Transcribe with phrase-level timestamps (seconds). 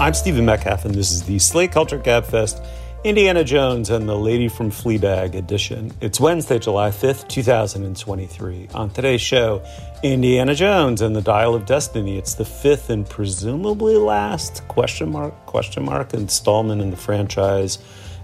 [0.00, 2.64] I'm Stephen Metcalf, and this is the Slate Culture Gabfest
[3.02, 5.92] Indiana Jones and the Lady from Fleabag edition.
[6.00, 8.68] It's Wednesday, July 5th, 2023.
[8.74, 9.60] On today's show,
[10.04, 12.16] Indiana Jones and the Dial of Destiny.
[12.16, 17.80] It's the fifth and presumably last question mark question mark installment in the franchise.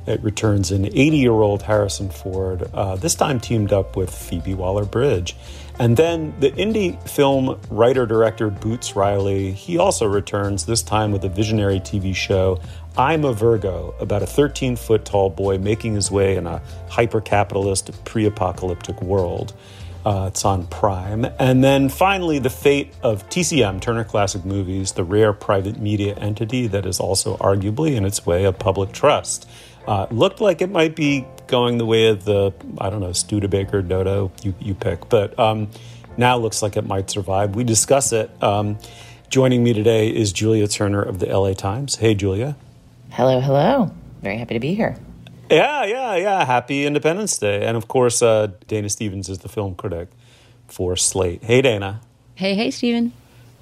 [0.06, 4.55] It returns an 80 year old Harrison Ford, uh, this time teamed up with Phoebe
[4.55, 5.34] Waller Bridge.
[5.78, 11.25] And then the indie film writer director Boots Riley, he also returns, this time with
[11.25, 12.61] a visionary TV show,
[12.97, 17.20] I'm a Virgo, about a 13 foot tall boy making his way in a hyper
[17.20, 19.53] capitalist, pre apocalyptic world.
[20.05, 21.27] Uh, it's on Prime.
[21.39, 26.66] And then finally, the fate of TCM, Turner Classic Movies, the rare private media entity
[26.69, 29.48] that is also arguably, in its way, a public trust.
[29.87, 33.83] Uh, looked like it might be going the way of the, I don't know, Studebaker,
[33.83, 35.09] Dodo, you, you pick.
[35.09, 35.71] But um,
[36.17, 37.55] now looks like it might survive.
[37.55, 38.31] We discuss it.
[38.43, 38.79] Um,
[39.29, 41.97] joining me today is Julia Turner of the LA Times.
[41.97, 42.57] Hey, Julia.
[43.11, 43.91] Hello, hello.
[44.23, 44.97] Very happy to be here.
[45.51, 46.45] Yeah, yeah, yeah.
[46.45, 47.67] Happy Independence Day.
[47.67, 50.09] And of course, uh, Dana Stevens is the film critic
[50.67, 51.44] for Slate.
[51.44, 52.00] Hey, Dana.
[52.34, 53.12] Hey, hey, Stephen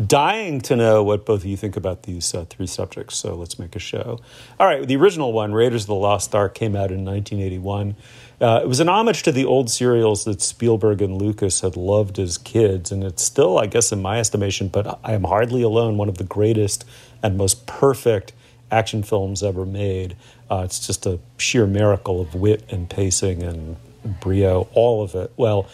[0.04, 3.58] dying to know what both of you think about these uh, three subjects, so let's
[3.58, 4.20] make a show.
[4.58, 7.96] All right, the original one, Raiders of the Lost Ark, came out in 1981.
[8.40, 12.18] Uh, it was an homage to the old serials that Spielberg and Lucas had loved
[12.18, 15.96] as kids, and it's still, I guess, in my estimation, but I am hardly alone,
[15.96, 16.84] one of the greatest
[17.22, 18.32] and most perfect
[18.70, 20.16] action films ever made.
[20.50, 23.76] Uh, it's just a sheer miracle of wit and pacing and
[24.20, 25.32] brio, all of it.
[25.36, 25.68] Well,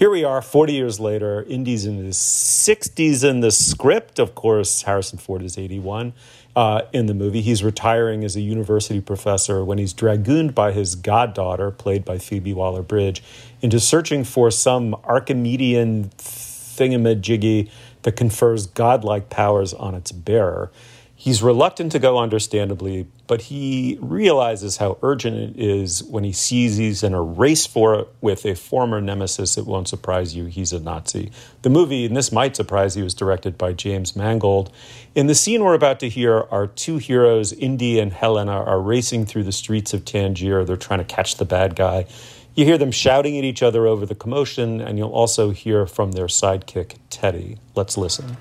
[0.00, 4.18] here we are 40 years later indy's in his 60s in the script.
[4.18, 6.14] Of course harrison ford is 81
[6.56, 7.42] uh, in the movie.
[7.42, 12.54] He's retiring as a university professor when he's dragooned by his goddaughter played by phoebe
[12.54, 13.22] waller-bridge
[13.60, 17.68] into searching for some archimedean thingamajiggy
[18.00, 20.70] that confers godlike powers on its bearer
[21.20, 26.78] He's reluctant to go, understandably, but he realizes how urgent it is when he sees
[26.78, 29.58] he's in a race for it with a former nemesis.
[29.58, 31.30] It won't surprise you, he's a Nazi.
[31.60, 34.72] The movie, and this might surprise you, was directed by James Mangold.
[35.14, 39.26] In the scene we're about to hear, our two heroes, Indy and Helena, are racing
[39.26, 40.64] through the streets of Tangier.
[40.64, 42.06] They're trying to catch the bad guy.
[42.54, 46.12] You hear them shouting at each other over the commotion, and you'll also hear from
[46.12, 47.58] their sidekick, Teddy.
[47.74, 48.38] Let's listen.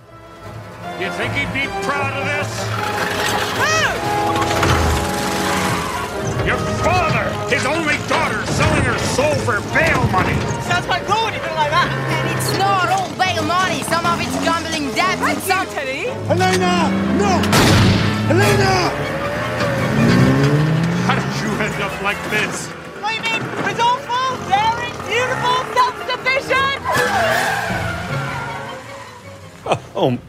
[1.00, 2.52] You think he'd be proud of this?
[6.46, 10.36] Your father, his only daughter, selling her soul for bail money.
[10.68, 11.88] Sounds quite cool when you like that.
[11.88, 13.80] And it's not all bail money.
[13.88, 15.68] Some of it's gambling debts and some...
[15.72, 16.12] Teddy.
[16.28, 16.92] Helena!
[17.16, 17.32] No!
[18.28, 18.92] Helena!
[21.08, 22.68] How did you end up like this?
[23.00, 23.40] What do you mean?
[23.64, 26.84] Resourceful, daring, beautiful, self-sufficient?
[29.96, 30.20] oh,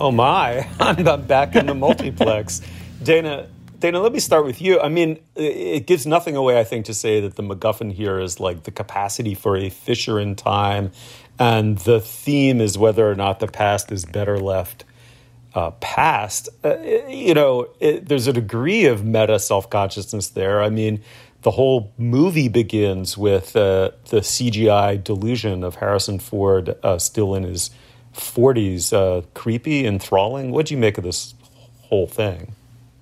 [0.00, 0.66] Oh my!
[0.80, 2.62] I'm back in the multiplex.
[3.02, 3.48] Dana,
[3.80, 4.80] Dana, let me start with you.
[4.80, 8.40] I mean, it gives nothing away, I think, to say that the MacGuffin here is
[8.40, 10.90] like the capacity for a fissure in time,
[11.38, 14.86] and the theme is whether or not the past is better left
[15.54, 16.48] uh, past.
[16.64, 20.62] Uh, you know, it, there's a degree of meta self consciousness there.
[20.62, 21.02] I mean,
[21.42, 27.42] the whole movie begins with uh, the CGI delusion of Harrison Ford uh, still in
[27.42, 27.70] his
[28.14, 30.50] 40s uh, creepy, enthralling.
[30.50, 31.34] What'd you make of this
[31.82, 32.54] whole thing?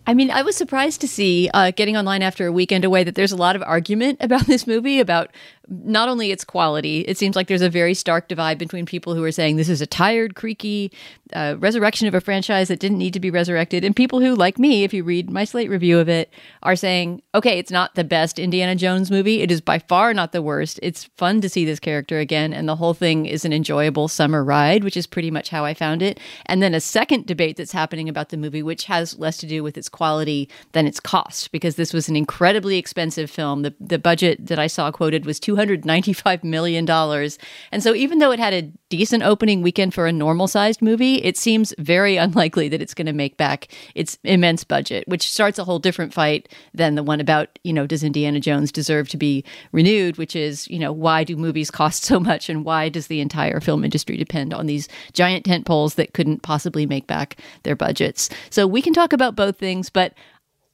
[0.07, 3.15] I mean, I was surprised to see uh, getting online after a weekend away that
[3.15, 5.31] there's a lot of argument about this movie about
[5.69, 9.23] not only its quality, it seems like there's a very stark divide between people who
[9.23, 10.91] are saying this is a tired, creaky
[11.35, 14.59] uh, resurrection of a franchise that didn't need to be resurrected, and people who, like
[14.59, 16.33] me, if you read my Slate review of it,
[16.63, 19.43] are saying, okay, it's not the best Indiana Jones movie.
[19.43, 20.81] It is by far not the worst.
[20.83, 24.43] It's fun to see this character again, and the whole thing is an enjoyable summer
[24.43, 26.19] ride, which is pretty much how I found it.
[26.47, 29.63] And then a second debate that's happening about the movie, which has less to do
[29.63, 33.63] with its quality than its cost, because this was an incredibly expensive film.
[33.63, 36.89] The, the budget that I saw quoted was $295 million.
[36.89, 41.17] And so even though it had a decent opening weekend for a normal sized movie,
[41.17, 45.59] it seems very unlikely that it's going to make back its immense budget, which starts
[45.59, 49.17] a whole different fight than the one about, you know, does Indiana Jones deserve to
[49.17, 53.09] be renewed, which is, you know, why do movies cost so much and why does
[53.09, 57.37] the entire film industry depend on these giant tent poles that couldn't possibly make back
[57.65, 58.31] their budgets?
[58.51, 60.15] So we can talk about both things, but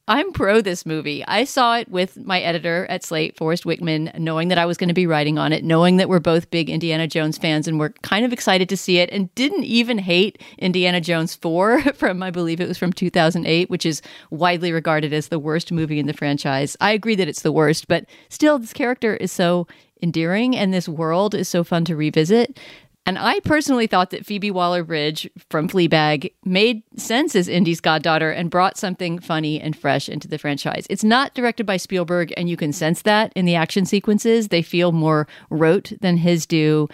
[0.07, 1.25] I'm pro this movie.
[1.25, 4.89] I saw it with my editor at Slate, Forrest Wickman, knowing that I was going
[4.89, 7.89] to be writing on it, knowing that we're both big Indiana Jones fans and we're
[8.03, 12.29] kind of excited to see it, and didn't even hate Indiana Jones 4 from, I
[12.29, 16.13] believe it was from 2008, which is widely regarded as the worst movie in the
[16.13, 16.77] franchise.
[16.79, 19.65] I agree that it's the worst, but still, this character is so
[20.03, 22.59] endearing and this world is so fun to revisit
[23.05, 28.31] and I personally thought that Phoebe Waller Bridge from Fleabag made sense as Indy's goddaughter
[28.31, 30.87] and brought something funny and fresh into the franchise.
[30.89, 34.47] It's not directed by Spielberg, and you can sense that in the action sequences.
[34.47, 36.87] They feel more rote than his do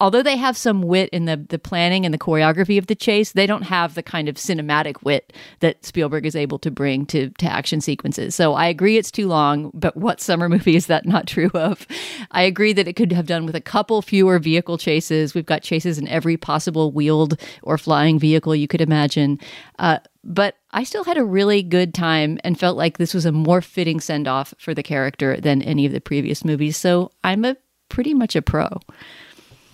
[0.00, 3.32] although they have some wit in the the planning and the choreography of the chase,
[3.32, 7.30] they don't have the kind of cinematic wit that Spielberg is able to bring to
[7.30, 8.34] to action sequences.
[8.34, 11.86] So I agree it's too long, but what summer movie is that not true of?
[12.30, 15.34] I agree that it could have done with a couple fewer vehicle chases.
[15.34, 19.38] We've got chases in every possible wheeled or flying vehicle you could imagine.
[19.78, 23.32] Uh, but I still had a really good time and felt like this was a
[23.32, 26.76] more fitting send off for the character than any of the previous movies.
[26.76, 27.56] So I'm a
[27.88, 28.68] pretty much a pro.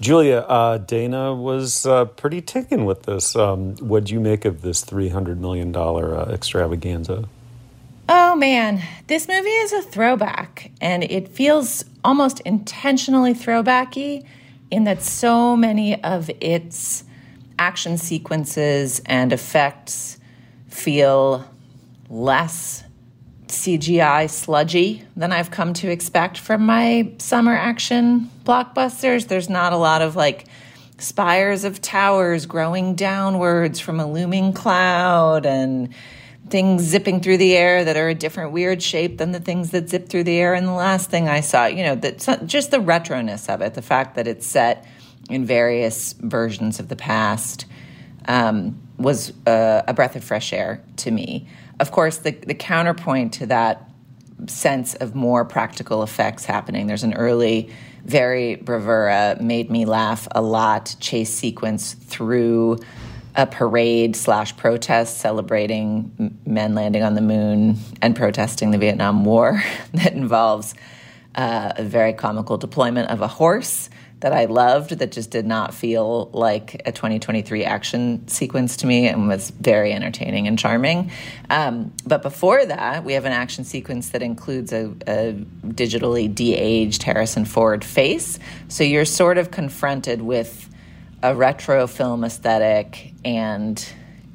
[0.00, 3.36] Julia, uh, Dana was uh, pretty taken with this.
[3.36, 7.28] Um, what do you make of this $300 million uh, extravaganza?
[8.08, 14.26] Oh man, this movie is a throwback, and it feels almost intentionally throwbacky
[14.70, 17.04] in that so many of its
[17.58, 20.18] action sequences and effects
[20.68, 21.44] feel
[22.08, 22.82] less
[23.50, 29.28] CGI sludgy than I've come to expect from my summer action blockbusters.
[29.28, 30.46] There's not a lot of like
[30.98, 35.94] spires of towers growing downwards from a looming cloud and
[36.48, 39.88] things zipping through the air that are a different weird shape than the things that
[39.88, 40.54] zip through the air.
[40.54, 43.82] And the last thing I saw, you know, that just the retroness of it, the
[43.82, 44.86] fact that it's set
[45.28, 47.66] in various versions of the past,
[48.26, 51.48] um, was uh, a breath of fresh air to me
[51.80, 53.90] of course, the, the counterpoint to that
[54.46, 57.70] sense of more practical effects happening, there's an early,
[58.04, 62.78] very bravura, made me laugh a lot chase sequence through
[63.34, 69.62] a parade slash protest celebrating men landing on the moon and protesting the Vietnam War
[69.94, 70.74] that involves
[71.34, 73.88] uh, a very comical deployment of a horse
[74.20, 79.08] that I loved that just did not feel like a 2023 action sequence to me
[79.08, 81.10] and was very entertaining and charming.
[81.48, 85.32] Um, but before that, we have an action sequence that includes a, a
[85.64, 88.38] digitally de aged Harrison Ford face.
[88.68, 90.68] So you're sort of confronted with
[91.22, 93.92] a retro film aesthetic and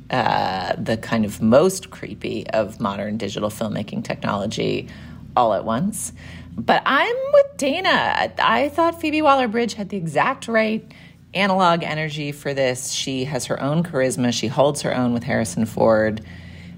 [0.10, 4.88] uh, the kind of most creepy of modern digital filmmaking technology
[5.36, 6.14] all at once.
[6.57, 8.34] But I'm with Dana.
[8.40, 10.90] I thought Phoebe Waller Bridge had the exact right
[11.34, 12.92] analog energy for this.
[12.92, 16.22] She has her own charisma, she holds her own with Harrison Ford.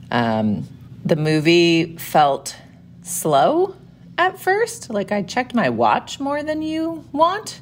[0.09, 0.67] Um,
[1.05, 2.55] the movie felt
[3.03, 3.75] slow
[4.17, 4.89] at first.
[4.89, 7.61] Like I checked my watch more than you want.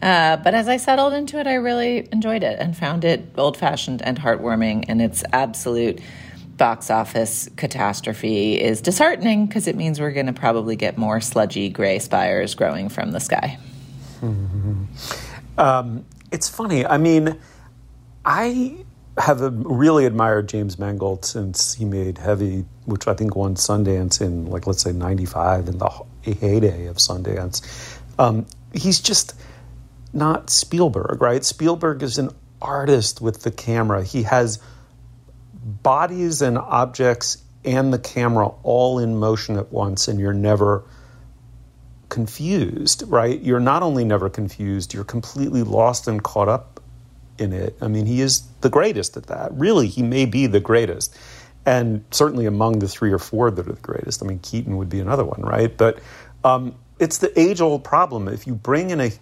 [0.00, 3.56] Uh, but as I settled into it, I really enjoyed it and found it old
[3.56, 4.84] fashioned and heartwarming.
[4.88, 6.00] And its absolute
[6.58, 11.70] box office catastrophe is disheartening because it means we're going to probably get more sludgy
[11.70, 13.58] gray spires growing from the sky.
[14.20, 14.84] Mm-hmm.
[15.56, 16.84] Um, it's funny.
[16.84, 17.38] I mean,
[18.24, 18.84] I
[19.16, 24.46] have really admired James Mangold since he made Heavy, which I think won Sundance in,
[24.46, 25.90] like, let's say 95 in the
[26.22, 27.98] heyday of Sundance.
[28.18, 29.34] Um, he's just
[30.12, 31.44] not Spielberg, right?
[31.44, 34.04] Spielberg is an artist with the camera.
[34.04, 34.60] He has
[35.82, 40.84] bodies and objects and the camera all in motion at once, and you're never
[42.08, 43.40] confused, right?
[43.40, 46.80] You're not only never confused, you're completely lost and caught up
[47.38, 47.76] in it.
[47.80, 49.52] I mean, he is the greatest at that.
[49.52, 51.16] Really, he may be the greatest.
[51.66, 54.22] And certainly among the three or four that are the greatest.
[54.22, 55.76] I mean, Keaton would be another one, right?
[55.76, 55.98] But
[56.44, 58.28] um, it's the age old problem.
[58.28, 59.12] If you bring in a,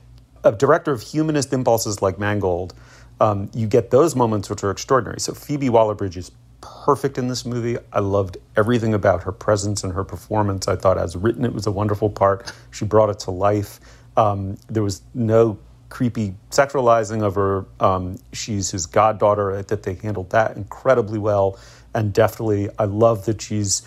[0.45, 2.75] a director of humanist impulses like Mangold,
[3.21, 5.21] um, you get those moments which are extraordinary.
[5.21, 6.31] So Phoebe Waller Bridge is
[6.61, 7.77] perfect in this movie.
[7.93, 10.69] I loved everything about her presence and her performance.
[10.69, 12.53] I thought, as written, it was a wonderful part.
[12.71, 13.81] She brought it to life.
[14.17, 15.59] Um, there was no
[15.89, 17.67] creepy sexualizing of her.
[17.81, 19.63] Um, she's his goddaughter.
[19.63, 21.59] That they handled that incredibly well
[21.95, 22.69] and deftly.
[22.79, 23.87] I love that she's,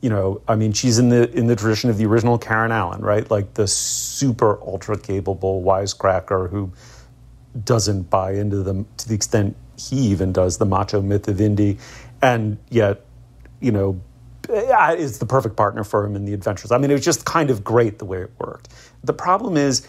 [0.00, 3.00] you know, I mean, she's in the in the tradition of the original Karen Allen,
[3.00, 3.28] right?
[3.30, 6.72] Like the super ultra capable wisecracker who
[7.64, 11.78] doesn't buy into them to the extent he even does the macho myth of Indy,
[12.20, 13.04] and yet,
[13.60, 14.00] you know,
[14.48, 16.72] is the perfect partner for him in the adventures.
[16.72, 18.68] I mean, it was just kind of great the way it worked.
[19.04, 19.86] The problem is,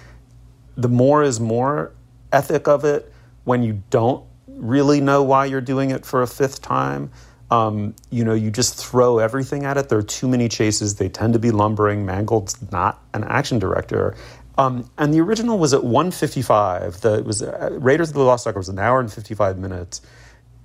[0.75, 1.93] the more is more
[2.31, 3.11] ethic of it
[3.45, 7.09] when you don't really know why you're doing it for a fifth time.
[7.51, 9.89] Um, you know, you just throw everything at it.
[9.89, 10.95] There are too many chases.
[10.95, 12.05] They tend to be lumbering.
[12.05, 14.15] Mangold's not an action director.
[14.59, 16.99] Um, and the original was at 155.
[16.99, 20.01] The, was uh, Raiders of the Lost Ark was an hour and 55 minutes.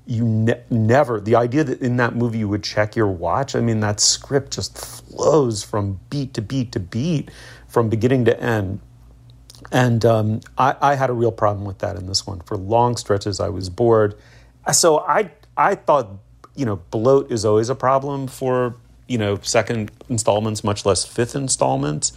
[0.04, 3.60] You ne- never, the idea that in that movie you would check your watch, I
[3.60, 7.30] mean, that script just flows from beat to beat to beat
[7.68, 8.80] from beginning to end.
[9.70, 12.40] And um, I, I, had a real problem with that in this one.
[12.40, 14.16] For long stretches, I was bored.
[14.72, 16.10] So I, I thought,
[16.56, 18.74] you know, bloat is always a problem for,
[19.06, 22.12] you know, second installments, much less fifth installments.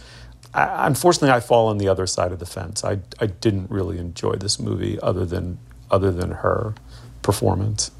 [0.54, 2.84] I, unfortunately, I fall on the other side of the fence.
[2.84, 5.58] I, I didn't really enjoy this movie other than
[5.90, 6.74] other than her
[7.22, 7.90] performance.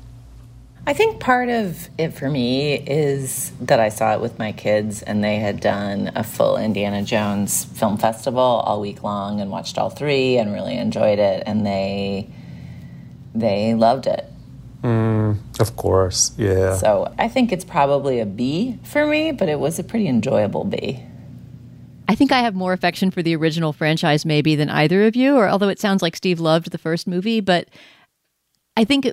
[0.86, 5.02] I think part of it for me is that I saw it with my kids
[5.02, 9.76] and they had done a full Indiana Jones film festival all week long and watched
[9.76, 12.30] all three and really enjoyed it and they
[13.34, 14.24] they loved it.
[14.82, 16.76] Mm, of course, yeah.
[16.76, 20.64] So I think it's probably a B for me, but it was a pretty enjoyable
[20.64, 21.02] B.
[22.08, 25.36] I think I have more affection for the original franchise maybe than either of you,
[25.36, 27.68] or although it sounds like Steve loved the first movie, but
[28.78, 29.10] I think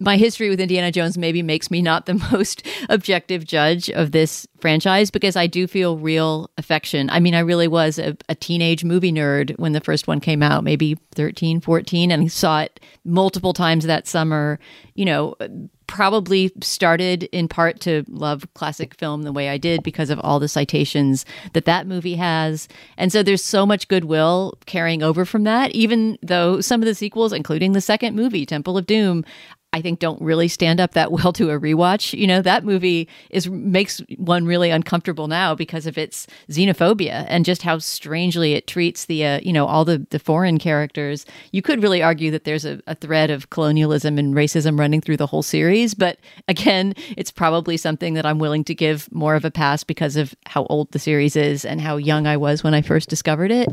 [0.00, 4.46] my history with Indiana Jones maybe makes me not the most objective judge of this
[4.60, 7.08] franchise because I do feel real affection.
[7.08, 10.42] I mean, I really was a, a, teenage movie nerd when the first one came
[10.42, 14.60] out, maybe 13, 14, and saw it multiple times that summer.
[14.94, 15.34] You know,
[15.88, 20.38] probably started in part to love classic film the way I did because of all
[20.38, 22.68] the citations that that movie has.
[22.96, 26.94] And so there's so much goodwill carrying over from that, even though some of the
[26.94, 29.24] sequels, including the second movie, Temple of Doom,
[29.72, 32.18] I think don't really stand up that well to a rewatch.
[32.18, 37.44] You know, that movie is makes one really uncomfortable now because of its xenophobia and
[37.44, 41.26] just how strangely it treats the uh, you know all the the foreign characters.
[41.52, 45.18] You could really argue that there's a, a thread of colonialism and racism running through
[45.18, 49.44] the whole series, but again, it's probably something that I'm willing to give more of
[49.44, 52.74] a pass because of how old the series is and how young I was when
[52.74, 53.68] I first discovered it.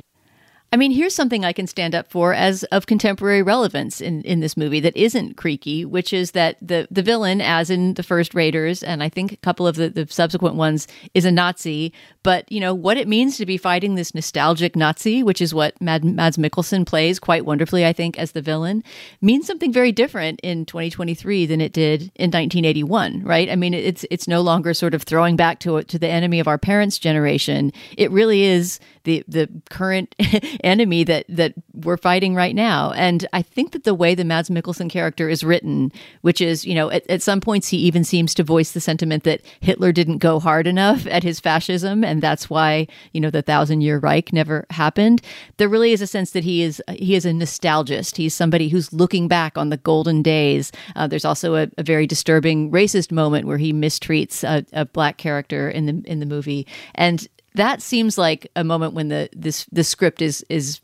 [0.75, 4.41] I mean, here's something I can stand up for as of contemporary relevance in, in
[4.41, 8.35] this movie that isn't creaky, which is that the, the villain, as in the first
[8.35, 11.93] Raiders, and I think a couple of the, the subsequent ones, is a Nazi.
[12.23, 15.79] But, you know, what it means to be fighting this nostalgic Nazi, which is what
[15.81, 18.83] Mad, Mads Mikkelsen plays quite wonderfully, I think, as the villain,
[19.21, 23.49] means something very different in 2023 than it did in 1981, right?
[23.49, 26.49] I mean, it's it's no longer sort of throwing back to to the enemy of
[26.49, 27.71] our parents' generation.
[27.97, 30.13] It really is the the current
[30.65, 32.91] enemy that that we're fighting right now.
[32.91, 35.91] And I think that the way the Mads Mikkelsen character is written,
[36.21, 39.23] which is, you know, at, at some points he even seems to voice the sentiment
[39.23, 43.41] that Hitler didn't go hard enough at his fascism, and that's why, you know, the
[43.41, 45.21] thousand year Reich never happened.
[45.57, 48.17] There really is a sense that he is he is a nostalgist.
[48.17, 50.71] He's somebody who's looking back on the golden days.
[50.95, 55.17] Uh, there's also a, a, very disturbing racist moment where he mistreats a, a black
[55.17, 59.65] character in the in the movie, and that seems like a moment when the this
[59.71, 60.79] the script is is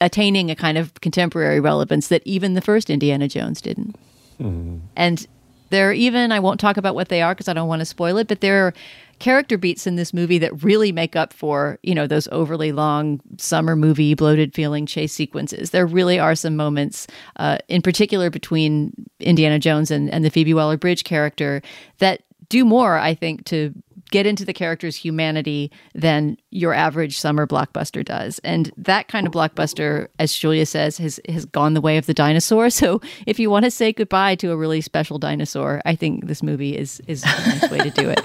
[0.00, 3.96] attaining a kind of contemporary relevance that even the first Indiana Jones didn't.
[4.40, 4.78] Mm-hmm.
[4.96, 5.26] And
[5.70, 7.86] there are even I won't talk about what they are because I don't want to
[7.86, 8.74] spoil it, but there are
[9.20, 13.20] character beats in this movie that really make up for you know those overly long
[13.38, 15.70] summer movie bloated feeling chase sequences.
[15.70, 20.54] There really are some moments, uh, in particular between Indiana Jones and, and the Phoebe
[20.54, 21.62] Waller Bridge character,
[21.98, 23.72] that do more, I think, to
[24.10, 28.38] get into the character's humanity than your average summer blockbuster does.
[28.40, 32.14] And that kind of blockbuster, as Julia says, has has gone the way of the
[32.14, 32.70] dinosaur.
[32.80, 36.42] So if you want to say goodbye to a really special dinosaur, I think this
[36.42, 38.20] movie is is a nice way to do it.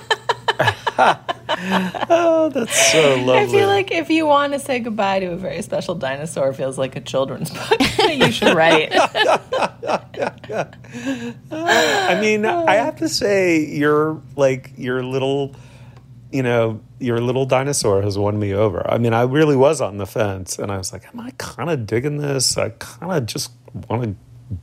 [0.97, 3.37] oh, that's so lovely.
[3.37, 6.77] I feel like if you want to say goodbye to a very special dinosaur, feels
[6.77, 8.89] like a children's book that you should write.
[11.51, 15.55] I mean, I have to say, you're like your little
[16.35, 18.85] you know, your little dinosaur has won me over.
[18.91, 21.69] I mean, I really was on the fence, and I was like, am I kind
[21.69, 22.57] of digging this?
[22.57, 23.51] I kind of just
[23.87, 24.15] want to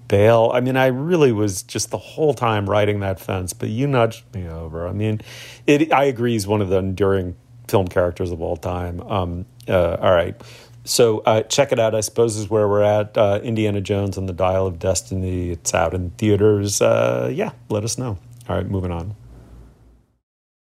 [0.07, 0.51] bail.
[0.53, 4.23] I mean, I really was just the whole time riding that fence, but you nudged
[4.35, 4.87] me over.
[4.87, 5.23] I mean,
[5.67, 5.91] it.
[5.93, 7.37] I agree, he's one of the enduring
[7.69, 9.01] film characters of all time.
[9.01, 10.39] Um, uh, all right.
[10.85, 11.95] So uh, check it out.
[11.95, 13.17] I suppose is where we're at.
[13.17, 15.53] Uh, Indiana Jones and the Dial of Destiny.
[15.53, 16.83] It's out in theaters.
[16.83, 18.19] Uh, yeah, let us know.
[18.47, 19.15] All right, moving on.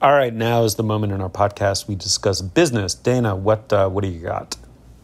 [0.00, 2.94] All right, now is the moment in our podcast we discuss business.
[2.94, 4.56] Dana, what uh, what do you got?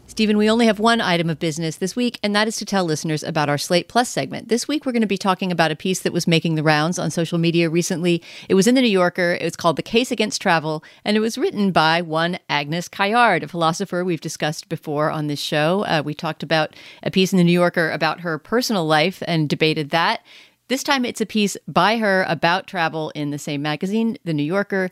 [0.07, 2.85] Stephen, we only have one item of business this week, and that is to tell
[2.85, 4.47] listeners about our Slate Plus segment.
[4.47, 6.97] This week, we're going to be talking about a piece that was making the rounds
[6.97, 8.23] on social media recently.
[8.47, 9.33] It was in the New Yorker.
[9.33, 13.43] It was called The Case Against Travel, and it was written by one Agnes Callard,
[13.43, 15.83] a philosopher we've discussed before on this show.
[15.83, 16.73] Uh, we talked about
[17.03, 20.21] a piece in the New Yorker about her personal life and debated that.
[20.67, 24.43] This time it's a piece by her about travel in the same magazine, The New
[24.43, 24.89] Yorker.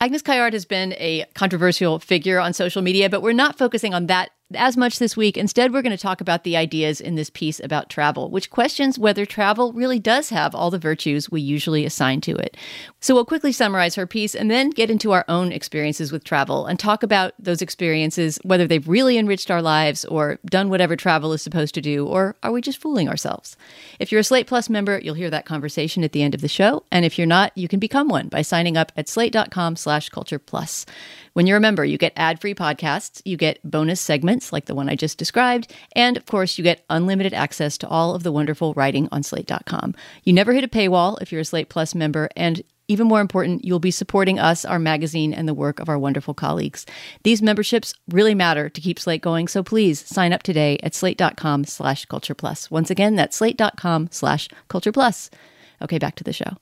[0.00, 4.06] Agnes Callard has been a controversial figure on social media, but we're not focusing on
[4.06, 5.36] that as much this week.
[5.36, 8.98] Instead, we're going to talk about the ideas in this piece about travel, which questions
[8.98, 12.56] whether travel really does have all the virtues we usually assign to it.
[13.00, 16.66] So we'll quickly summarize her piece and then get into our own experiences with travel
[16.66, 21.32] and talk about those experiences, whether they've really enriched our lives or done whatever travel
[21.32, 23.56] is supposed to do, or are we just fooling ourselves?
[23.98, 26.48] If you're a Slate Plus member, you'll hear that conversation at the end of the
[26.48, 26.84] show.
[26.90, 30.38] And if you're not, you can become one by signing up at slate.com slash culture
[30.38, 30.84] plus.
[31.34, 34.74] When you're a member, you get ad free podcasts, you get bonus segments like the
[34.74, 38.32] one I just described, and of course, you get unlimited access to all of the
[38.32, 39.94] wonderful writing on slate.com.
[40.24, 43.64] You never hit a paywall if you're a Slate Plus member, and even more important,
[43.64, 46.84] you'll be supporting us, our magazine, and the work of our wonderful colleagues.
[47.22, 51.64] These memberships really matter to keep Slate going, so please sign up today at slate.com
[51.64, 52.70] slash culture plus.
[52.70, 55.30] Once again, that's slate.com slash culture plus.
[55.80, 56.56] Okay, back to the show.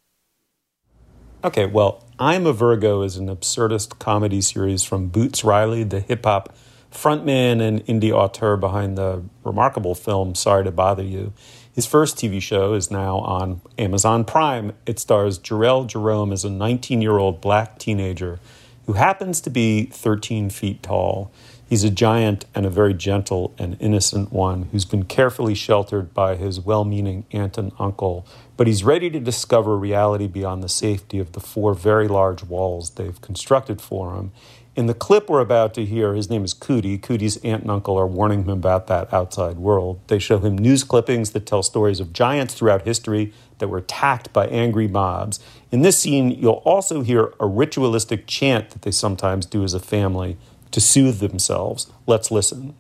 [1.43, 6.27] Okay, well, I'm a Virgo is an absurdist comedy series from Boots Riley, the hip
[6.27, 6.55] hop
[6.90, 11.33] frontman and indie auteur behind the remarkable film Sorry to Bother You.
[11.72, 14.72] His first TV show is now on Amazon Prime.
[14.87, 18.40] It stars Jharrel Jerome as a 19 year old black teenager
[18.87, 21.31] who happens to be 13 feet tall.
[21.68, 26.35] He's a giant and a very gentle and innocent one who's been carefully sheltered by
[26.35, 28.26] his well meaning aunt and uncle,
[28.57, 32.90] but he's ready to discover reality beyond the safety of the four very large walls
[32.90, 34.33] they've constructed for him.
[34.77, 36.97] In the clip we're about to hear, his name is Cootie.
[36.97, 39.99] Cootie's aunt and uncle are warning him about that outside world.
[40.07, 44.33] They show him news clippings that tell stories of giants throughout history that were attacked
[44.33, 45.41] by angry mobs.
[45.73, 49.81] In this scene, you'll also hear a ritualistic chant that they sometimes do as a
[49.81, 50.37] family
[50.71, 51.91] to soothe themselves.
[52.07, 52.75] Let's listen.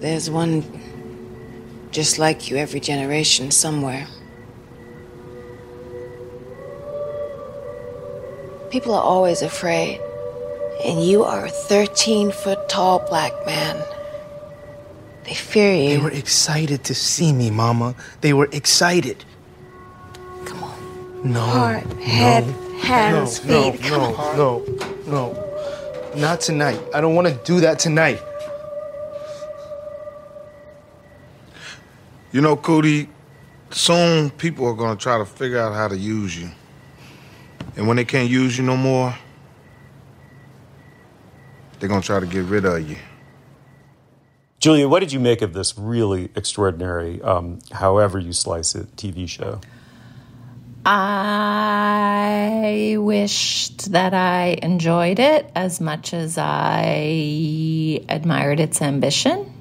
[0.00, 0.64] There's one
[1.92, 4.08] just like you every generation somewhere.
[8.70, 10.00] People are always afraid,
[10.84, 13.82] and you are a 13 foot tall black man.
[15.24, 15.88] They fear you.
[15.90, 17.94] They were excited to see me, Mama.
[18.22, 19.24] They were excited.
[20.44, 21.32] Come on.
[21.32, 21.40] No.
[21.40, 22.44] Heart, no, head,
[22.80, 23.82] hands, no, feet.
[23.82, 24.36] No, Come no, on.
[24.36, 25.44] no, no.
[26.16, 26.80] Not tonight.
[26.94, 28.20] I don't want to do that tonight.
[32.32, 33.08] You know, Cootie,
[33.70, 36.50] soon people are gonna try to figure out how to use you.
[37.76, 39.14] And when they can't use you no more,
[41.78, 42.96] they're gonna try to get rid of you.
[44.60, 49.28] Julia, what did you make of this really extraordinary, um, however you slice it, TV
[49.28, 49.60] show?
[50.84, 59.52] I wished that I enjoyed it as much as I admired its ambition.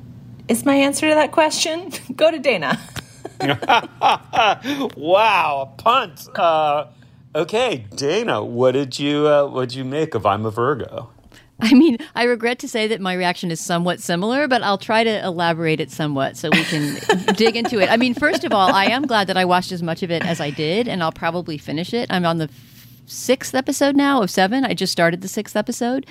[0.47, 1.91] Is my answer to that question?
[2.15, 2.80] Go to Dana.
[4.97, 6.27] wow, a punt.
[6.34, 6.88] Uh,
[7.36, 11.12] okay, Dana, what did you uh, what did you make of I'm a Virgo?
[11.62, 15.04] I mean, I regret to say that my reaction is somewhat similar, but I'll try
[15.04, 16.98] to elaborate it somewhat so we can
[17.36, 17.89] dig into it.
[17.89, 20.24] I mean, first of all, I am glad that I watched as much of it
[20.24, 22.12] as I did, and I'll probably finish it.
[22.12, 22.50] I'm on the
[23.08, 24.63] sixth episode now of seven.
[24.63, 26.06] I just started the sixth episode.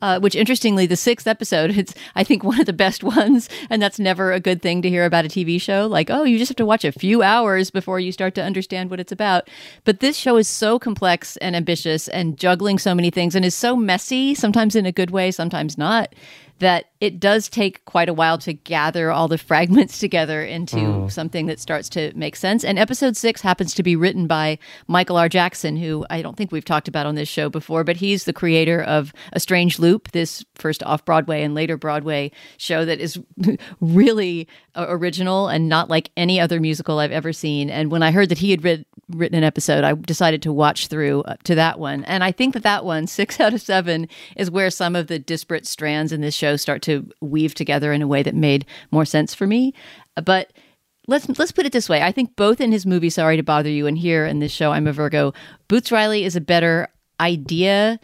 [0.00, 3.80] Uh, which interestingly, the sixth episode, it's I think one of the best ones, and
[3.80, 5.86] that's never a good thing to hear about a TV show.
[5.86, 8.90] Like, oh, you just have to watch a few hours before you start to understand
[8.90, 9.48] what it's about.
[9.84, 13.54] But this show is so complex and ambitious and juggling so many things and is
[13.54, 16.12] so messy, sometimes in a good way, sometimes not,
[16.58, 21.10] that it does take quite a while to gather all the fragments together into mm.
[21.10, 22.62] something that starts to make sense.
[22.64, 25.28] And episode six happens to be written by Michael R.
[25.28, 28.32] Jackson, who I don't think we've talked about on this show before, but he's the
[28.32, 33.18] creator of A Strange Loop, this first off Broadway and later Broadway show that is
[33.80, 37.68] really original and not like any other musical I've ever seen.
[37.68, 40.86] And when I heard that he had read, written an episode, I decided to watch
[40.86, 42.04] through uh, to that one.
[42.04, 45.18] And I think that that one, six out of seven, is where some of the
[45.18, 48.66] disparate strands in this show start to to weave together in a way that made
[48.90, 49.74] more sense for me.
[50.22, 50.52] But
[51.06, 52.02] let's let's put it this way.
[52.02, 54.72] I think both in his movie Sorry to Bother You and here in this show
[54.72, 55.32] I'm a Virgo,
[55.68, 56.88] Boots Riley is a better
[57.20, 57.98] idea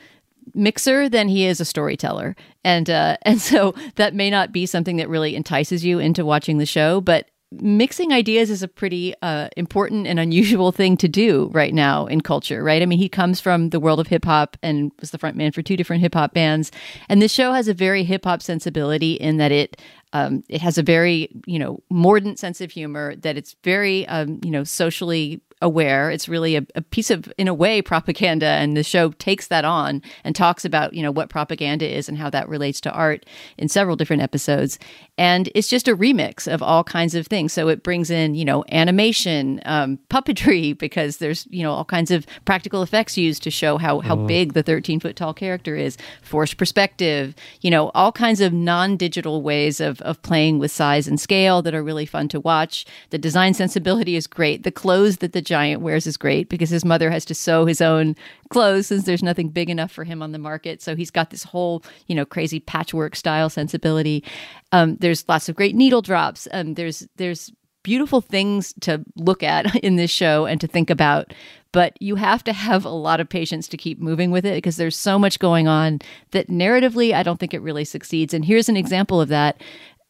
[0.55, 2.37] mixer than he is a storyteller.
[2.64, 6.59] And uh, and so that may not be something that really entices you into watching
[6.59, 11.50] the show, but mixing ideas is a pretty uh, important and unusual thing to do
[11.52, 12.82] right now in culture, right?
[12.82, 15.52] I mean, he comes from the world of hip hop and was the front man
[15.52, 16.70] for two different hip hop bands.
[17.08, 19.80] And this show has a very hip hop sensibility in that it
[20.14, 24.40] um, it has a very you know mordant sense of humor that it's very um,
[24.42, 26.11] you know socially aware.
[26.11, 29.64] It's really a, a, piece of, in a way, propaganda, and the show takes that
[29.64, 33.26] on and talks about you know what propaganda is and how that relates to art
[33.56, 34.78] in several different episodes.
[35.18, 37.52] And it's just a remix of all kinds of things.
[37.52, 42.11] So it brings in you know animation, um, puppetry, because there's you know all kinds
[42.11, 44.26] of practical effects used to show how how mm.
[44.26, 45.98] big the 13 foot tall character is.
[46.22, 51.09] Forced perspective, you know, all kinds of non digital ways of of playing with size
[51.09, 52.87] and scale that are really fun to watch.
[53.11, 54.62] The design sensibility is great.
[54.62, 57.81] The clothes that the giant wears is great because his mother has to sew his
[57.81, 58.14] own
[58.48, 60.82] clothes since there's nothing big enough for him on the market.
[60.82, 64.24] So he's got this whole, you know, crazy patchwork style sensibility.
[64.72, 66.48] Um, there's lots of great needle drops.
[66.52, 71.32] Um, there's there's beautiful things to look at in this show and to think about
[71.70, 74.76] but you have to have a lot of patience to keep moving with it because
[74.76, 75.98] there's so much going on
[76.32, 79.62] that narratively I don't think it really succeeds and here's an example of that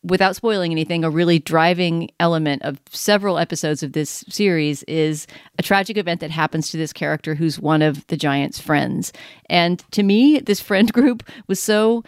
[0.09, 5.27] without spoiling anything, a really driving element of several episodes of this series is
[5.59, 9.13] a tragic event that happens to this character who's one of the giant's friends.
[9.49, 12.05] And to me, this friend group was so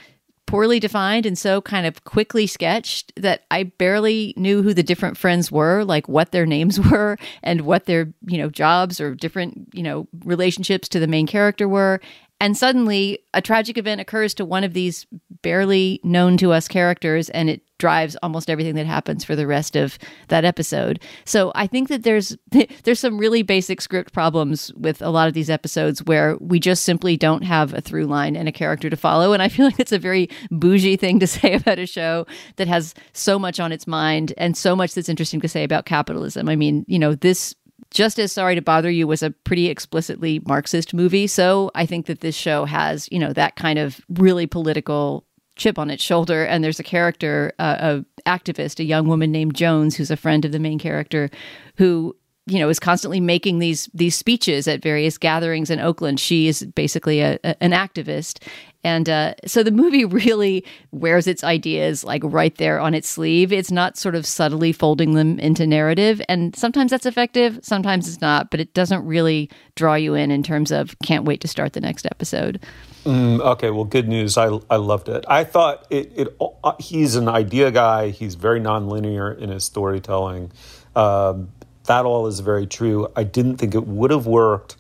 [0.47, 5.17] poorly defined and so kind of quickly sketched that I barely knew who the different
[5.17, 9.69] friends were, like what their names were and what their, you know, jobs or different,
[9.73, 12.01] you know, relationships to the main character were.
[12.41, 15.07] And suddenly, a tragic event occurs to one of these
[15.43, 19.75] barely known to us characters, and it drives almost everything that happens for the rest
[19.75, 21.01] of that episode.
[21.25, 22.37] So I think that there's
[22.85, 26.85] there's some really basic script problems with a lot of these episodes where we just
[26.85, 29.33] simply don't have a through line and a character to follow.
[29.33, 32.69] And I feel like it's a very bougie thing to say about a show that
[32.69, 36.49] has so much on its mind and so much that's interesting to say about capitalism.
[36.49, 37.55] I mean, you know, this
[37.91, 41.27] just as Sorry to Bother You was a pretty explicitly Marxist movie.
[41.27, 45.25] So I think that this show has, you know, that kind of really political
[45.57, 46.45] chip on its shoulder.
[46.45, 50.45] And there's a character, uh, a activist, a young woman named Jones, who's a friend
[50.45, 51.31] of the main character,
[51.77, 56.19] who you know is constantly making these these speeches at various gatherings in Oakland.
[56.19, 58.43] She is basically a, a, an activist,
[58.83, 63.53] and uh, so the movie really wears its ideas like right there on its sleeve.
[63.53, 66.23] It's not sort of subtly folding them into narrative.
[66.29, 70.43] And sometimes that's effective, sometimes it's not, but it doesn't really draw you in in
[70.43, 72.61] terms of can't wait to start the next episode.
[73.05, 74.37] Mm, okay, well, good news.
[74.37, 75.25] I, I loved it.
[75.27, 76.37] I thought it, it.
[76.41, 78.11] Uh, he's an idea guy.
[78.11, 80.53] He's very nonlinear in his storytelling.
[80.95, 81.53] Um,
[81.87, 83.09] that all is very true.
[83.17, 84.77] I didn't think it would have worked.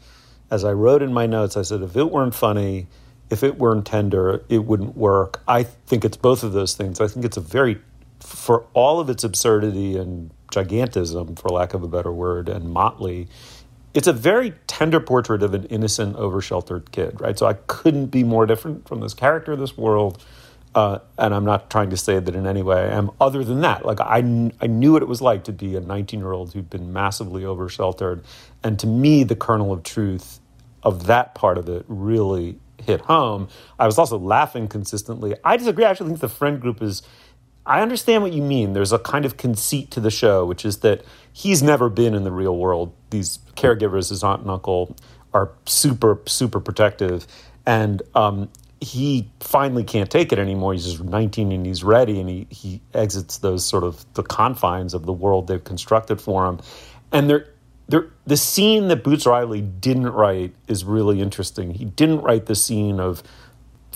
[0.50, 2.88] As I wrote in my notes, I said if it weren't funny,
[3.30, 5.42] if it weren't tender, it wouldn't work.
[5.46, 7.00] I think it's both of those things.
[7.00, 7.78] I think it's a very,
[8.18, 13.28] for all of its absurdity and gigantism, for lack of a better word, and motley,
[13.94, 17.38] it's a very tender portrait of an innocent, oversheltered kid, right?
[17.38, 20.24] So I couldn't be more different from this character, this world.
[20.72, 23.10] Uh, and I'm not trying to say that in any way I am.
[23.20, 24.18] Other than that, like I,
[24.60, 27.44] I knew what it was like to be a 19 year old who'd been massively
[27.44, 28.22] oversheltered,
[28.62, 30.38] and to me, the kernel of truth
[30.84, 33.48] of that part of it really hit home.
[33.78, 35.34] I was also laughing consistently.
[35.44, 35.84] I disagree.
[35.84, 37.02] I actually think the friend group is.
[37.66, 38.72] I understand what you mean.
[38.72, 42.24] There's a kind of conceit to the show, which is that he's never been in
[42.24, 42.92] the real world.
[43.10, 44.96] These caregivers, his aunt and uncle,
[45.34, 47.26] are super, super protective.
[47.66, 48.48] And um,
[48.80, 50.72] he finally can't take it anymore.
[50.72, 54.94] He's just 19 and he's ready, and he, he exits those sort of the confines
[54.94, 56.60] of the world they've constructed for him.
[57.12, 57.46] And there,
[57.90, 61.74] there, the scene that Boots Riley didn't write is really interesting.
[61.74, 63.22] He didn't write the scene of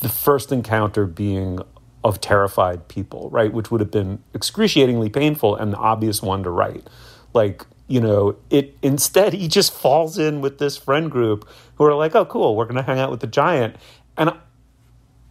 [0.01, 1.61] the first encounter being
[2.03, 3.53] of terrified people, right?
[3.53, 6.89] Which would have been excruciatingly painful and the obvious one to write.
[7.33, 11.95] Like, you know, it instead he just falls in with this friend group who are
[11.95, 13.77] like, oh, cool, we're going to hang out with the giant.
[14.17, 14.33] And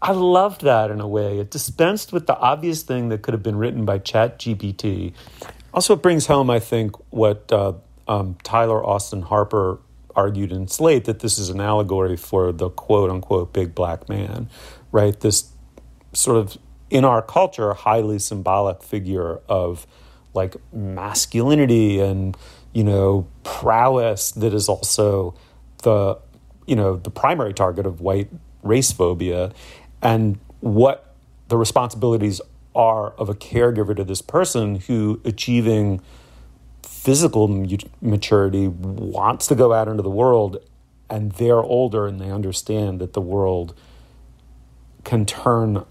[0.01, 1.39] I loved that in a way.
[1.39, 5.13] It dispensed with the obvious thing that could have been written by Chat GPT.
[5.73, 7.73] Also, it brings home, I think, what uh,
[8.07, 9.79] um, Tyler Austin Harper
[10.15, 14.49] argued in Slate that this is an allegory for the quote unquote big black man,
[14.91, 15.19] right?
[15.19, 15.51] This
[16.13, 16.57] sort of
[16.89, 19.87] in our culture highly symbolic figure of
[20.33, 22.37] like masculinity and
[22.73, 25.33] you know prowess that is also
[25.81, 26.17] the
[26.67, 28.29] you know the primary target of white
[28.61, 29.51] race phobia
[30.01, 31.15] and what
[31.47, 32.41] the responsibilities
[32.75, 36.01] are of a caregiver to this person who achieving
[37.03, 37.47] physical
[38.01, 40.57] maturity wants to go out into the world
[41.09, 43.75] and they're older and they understand that the world
[45.03, 45.85] can turn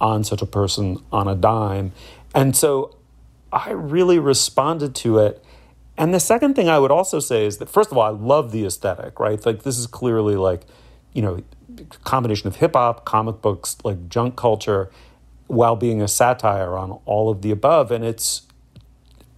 [0.00, 1.92] on such a person on a dime.
[2.34, 2.94] And so
[3.50, 5.42] i really responded to it.
[5.96, 8.52] And the second thing i would also say is that first of all i love
[8.52, 9.44] the aesthetic right?
[9.44, 10.66] Like this is clearly like
[11.14, 11.42] you know
[12.04, 14.90] combination of hip hop, comic books, like junk culture,
[15.46, 17.90] while being a satire on all of the above.
[17.90, 18.42] And it's,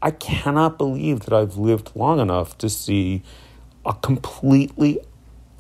[0.03, 3.23] I cannot believe that I've lived long enough to see
[3.85, 5.01] a completely,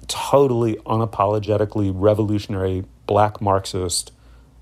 [0.08, 4.12] totally unapologetically revolutionary black Marxist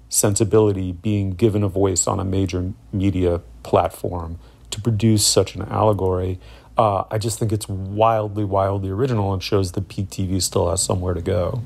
[0.08, 4.38] sensibility being given a voice on a major media platform
[4.70, 6.40] to produce such an allegory.
[6.76, 10.82] Uh, I just think it's wildly, wildly original and shows that peak TV still has
[10.82, 11.62] somewhere to go.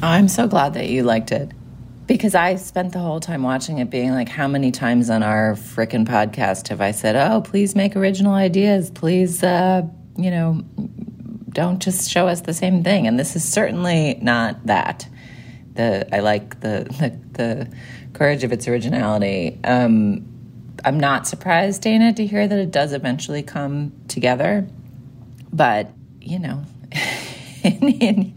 [0.00, 1.50] I'm so glad that you liked it
[2.08, 5.52] because I spent the whole time watching it being like, how many times on our
[5.52, 8.90] frickin' podcast have I said, oh, please make original ideas?
[8.90, 9.82] Please, uh,
[10.16, 10.64] you know,
[11.50, 13.06] don't just show us the same thing.
[13.06, 15.06] And this is certainly not that.
[15.74, 17.72] The I like the the, the
[18.14, 19.60] courage of its originality.
[19.62, 20.26] Um,
[20.84, 24.66] I'm not surprised, Dana, to hear that it does eventually come together.
[25.52, 25.90] But,
[26.20, 26.64] you know,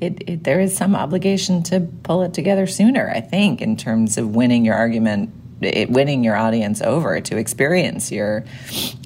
[0.00, 4.18] it, it, there is some obligation to pull it together sooner, I think, in terms
[4.18, 8.44] of winning your argument, it, winning your audience over to experience your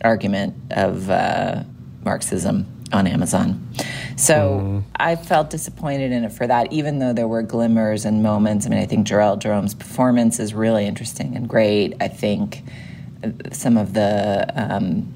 [0.02, 1.62] argument of uh,
[2.04, 3.68] Marxism on Amazon.
[4.16, 4.82] So mm.
[4.96, 8.66] I felt disappointed in it for that, even though there were glimmers and moments.
[8.66, 11.94] I mean, I think Jharrel Jerome's performance is really interesting and great.
[12.00, 12.64] I think
[13.52, 15.12] some of the um,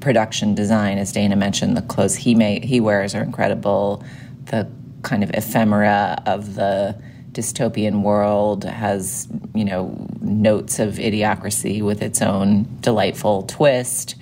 [0.00, 4.04] production design, as Dana mentioned, the clothes he may, he wears are incredible.
[4.46, 4.68] The
[5.02, 7.00] kind of ephemera of the
[7.32, 14.16] dystopian world has, you know, notes of idiocracy with its own delightful twist.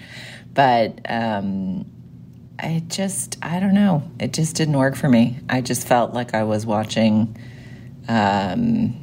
[0.52, 1.86] But um,
[2.58, 4.02] I just, I don't know.
[4.18, 5.38] It just didn't work for me.
[5.48, 7.36] I just felt like I was watching
[8.08, 8.94] um,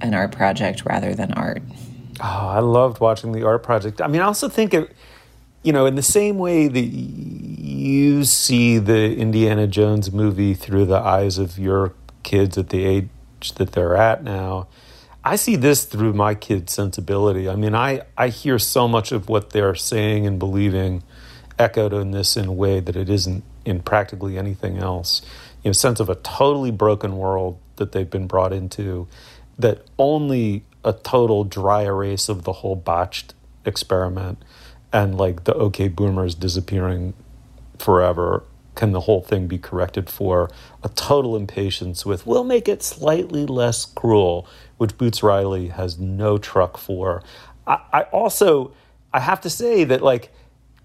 [0.00, 1.62] an art project rather than art.
[2.20, 4.00] Oh, I loved watching the art project.
[4.00, 4.94] I mean, I also think it
[5.62, 10.98] you know, in the same way that you see the Indiana Jones movie through the
[10.98, 13.08] eyes of your kids at the age
[13.56, 14.68] that they're at now,
[15.24, 17.48] I see this through my kids' sensibility.
[17.48, 21.04] I mean, I, I hear so much of what they're saying and believing
[21.58, 25.22] echoed in this in a way that it isn't in practically anything else.
[25.62, 29.06] You know, sense of a totally broken world that they've been brought into,
[29.58, 34.42] that only a total dry erase of the whole botched experiment
[34.92, 37.14] and like the okay boomers disappearing
[37.78, 40.50] forever can the whole thing be corrected for
[40.82, 44.46] a total impatience with we'll make it slightly less cruel
[44.78, 47.22] which boots riley has no truck for.
[47.66, 48.72] I, I also
[49.12, 50.32] i have to say that like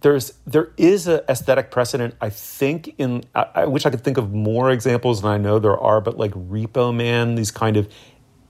[0.01, 4.17] there's there is a aesthetic precedent i think in I, I wish i could think
[4.17, 7.89] of more examples than i know there are but like repo man these kind of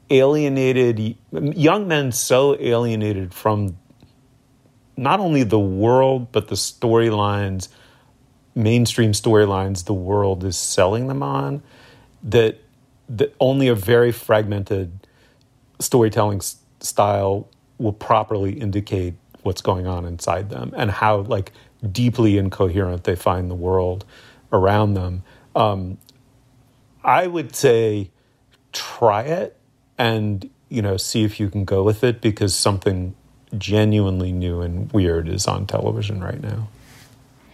[0.10, 3.78] alienated young men so alienated from
[4.98, 7.70] not only the world, but the storylines,
[8.56, 11.62] mainstream storylines the world is selling them on,
[12.24, 12.60] that,
[13.08, 15.08] that only a very fragmented
[15.80, 21.52] storytelling s- style will properly indicate what's going on inside them and how like
[21.92, 24.04] deeply incoherent they find the world
[24.52, 25.24] around them.
[25.56, 26.00] Um,
[27.04, 28.10] I would say
[28.74, 29.56] try it
[29.98, 33.16] and you know see if you can go with it because something
[33.58, 36.68] genuinely new and weird is on television right now.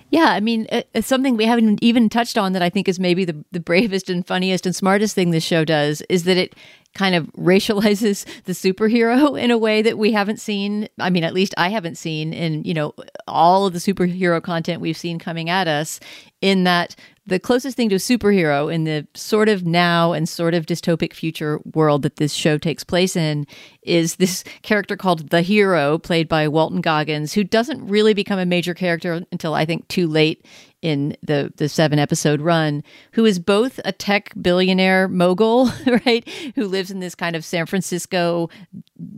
[0.10, 3.26] Yeah, I mean, it's something we haven't even touched on that I think is maybe
[3.26, 6.54] the, the bravest and funniest and smartest thing this show does is that it
[6.94, 10.88] kind of racializes the superhero in a way that we haven't seen.
[11.00, 12.94] I mean, at least I haven't seen in, you know,
[13.28, 16.00] all of the superhero content we've seen coming at us,
[16.42, 20.54] in that the closest thing to a superhero in the sort of now and sort
[20.54, 23.48] of dystopic future world that this show takes place in
[23.82, 28.46] is this character called the hero, played by Walton Goggins, who doesn't really become a
[28.46, 30.46] major character until I think too late
[30.84, 35.72] in the the seven episode run, who is both a tech billionaire mogul,
[36.06, 38.50] right, who lives in this kind of San Francisco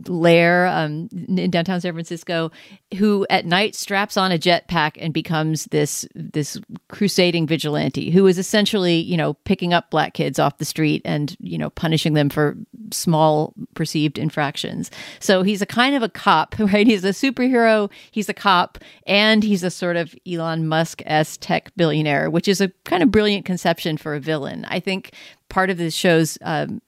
[0.08, 2.52] lair um, in downtown San Francisco,
[2.96, 6.56] who at night straps on a jetpack and becomes this this
[6.88, 11.36] crusading vigilante, who is essentially you know picking up black kids off the street and
[11.40, 12.56] you know punishing them for
[12.92, 14.90] small perceived infractions.
[15.20, 16.86] So he's a kind of a cop, right?
[16.86, 21.72] He's a superhero, he's a cop, and he's a sort of Elon Musk s tech
[21.76, 24.64] billionaire, which is a kind of brilliant conception for a villain.
[24.68, 25.12] I think
[25.48, 26.80] part of this show's um,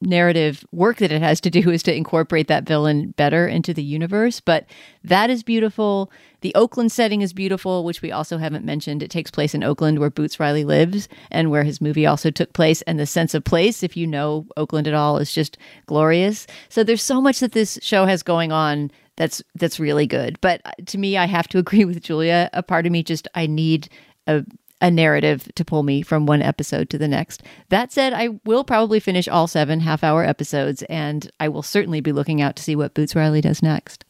[0.00, 3.82] narrative work that it has to do is to incorporate that villain better into the
[3.82, 4.40] universe.
[4.40, 4.66] But
[5.04, 6.10] that is beautiful.
[6.46, 9.02] The Oakland setting is beautiful, which we also haven't mentioned.
[9.02, 12.52] It takes place in Oakland, where Boots Riley lives, and where his movie also took
[12.52, 12.82] place.
[12.82, 16.46] And the sense of place, if you know Oakland at all, is just glorious.
[16.68, 20.40] So there's so much that this show has going on that's that's really good.
[20.40, 22.48] But uh, to me, I have to agree with Julia.
[22.52, 23.88] A part of me just I need
[24.28, 24.44] a
[24.80, 27.42] a narrative to pull me from one episode to the next.
[27.70, 32.00] That said, I will probably finish all seven half hour episodes, and I will certainly
[32.00, 34.04] be looking out to see what Boots Riley does next.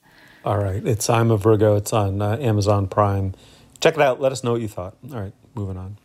[0.47, 0.87] All right.
[0.87, 1.75] It's I'm a Virgo.
[1.75, 3.35] It's on uh, Amazon Prime.
[3.81, 4.21] Check it out.
[4.21, 4.97] Let us know what you thought.
[5.13, 5.33] All right.
[5.57, 5.99] Moving on.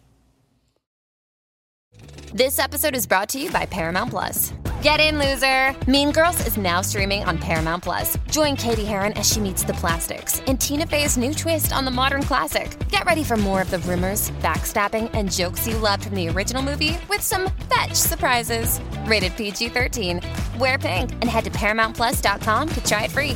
[2.33, 4.51] This episode is brought to you by Paramount Plus.
[4.81, 5.75] Get in, loser!
[5.85, 8.17] Mean Girls is now streaming on Paramount Plus.
[8.31, 11.91] Join Cady Heron as she meets the plastics in Tina Fey's new twist on the
[11.91, 12.75] modern classic.
[12.89, 16.63] Get ready for more of the rumors, backstabbing, and jokes you loved from the original
[16.63, 18.79] movie with some fetch surprises.
[19.05, 20.21] Rated PG 13.
[20.57, 23.35] Wear pink and head to ParamountPlus.com to try it free.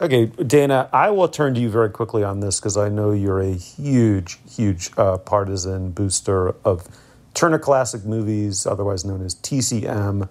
[0.00, 3.40] Okay, Dana, I will turn to you very quickly on this because I know you're
[3.40, 6.86] a huge, huge uh, partisan booster of
[7.34, 10.28] Turner Classic Movies, otherwise known as TCM.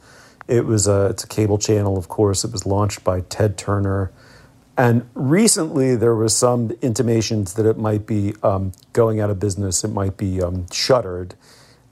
[0.48, 2.46] It was a it's a cable channel, of course.
[2.46, 4.10] It was launched by Ted Turner,
[4.78, 9.84] and recently there was some intimations that it might be um, going out of business.
[9.84, 11.36] It might be um, shuttered.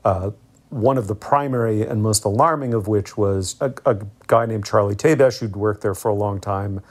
[0.05, 0.31] Uh,
[0.69, 4.95] one of the primary and most alarming of which was a, a guy named Charlie
[4.95, 6.81] Tabesh who'd worked there for a long time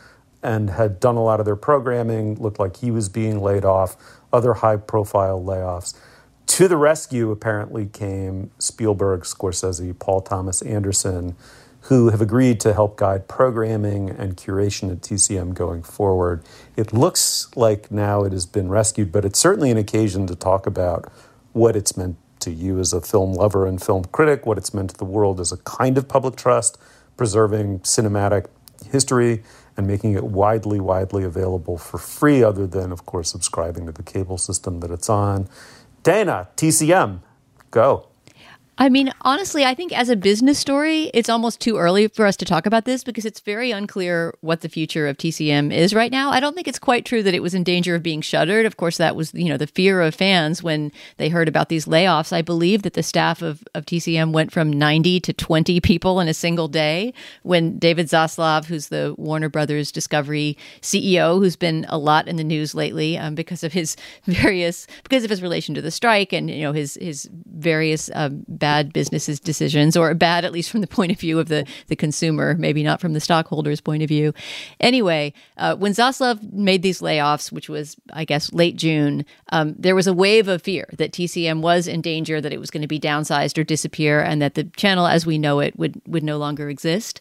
[0.45, 2.37] and had done a lot of their programming.
[2.37, 3.97] Looked like he was being laid off.
[4.33, 5.95] Other high-profile layoffs.
[6.47, 11.35] To the rescue, apparently, came Spielberg, Scorsese, Paul Thomas Anderson,
[11.83, 16.43] who have agreed to help guide programming and curation at TCM going forward.
[16.77, 20.67] It looks like now it has been rescued, but it's certainly an occasion to talk
[20.67, 21.11] about
[21.53, 24.91] what it's meant to you as a film lover and film critic, what it's meant
[24.91, 26.79] to the world as a kind of public trust,
[27.17, 28.47] preserving cinematic
[28.91, 29.43] history
[29.77, 34.03] and making it widely, widely available for free, other than, of course, subscribing to the
[34.03, 35.49] cable system that it's on.
[36.03, 37.21] Dana, TCM,
[37.71, 38.09] go.
[38.77, 42.37] I mean, honestly, I think as a business story, it's almost too early for us
[42.39, 46.11] to talk about this because it's very unclear what the future of TCM is right
[46.11, 46.31] now.
[46.31, 48.67] I don't think it's quite true that it was in danger of being shuttered.
[48.67, 51.87] Of course, that was, you know, the fear of fans when they heard about these
[51.87, 52.33] layoffs.
[52.33, 56.27] I believe that the staff of, of TCM went from 90 to 20 people in
[56.27, 61.99] a single day when David Zaslav, who's the Warner Brothers Discovery CEO, who's been a
[61.99, 65.83] lot in the news lately um, because of his various, because of his relation to
[65.83, 70.50] the strike and, you know, his, his various um, bad businesses decisions or bad at
[70.50, 73.79] least from the point of view of the the consumer maybe not from the stockholders
[73.79, 74.33] point of view.
[74.81, 79.22] Anyway uh, when zaslav made these layoffs which was i guess late june
[79.53, 82.70] um, there was a wave of fear that tcm was in danger that it was
[82.70, 86.00] going to be downsized or disappear and that the channel as we know it would
[86.07, 87.20] would no longer exist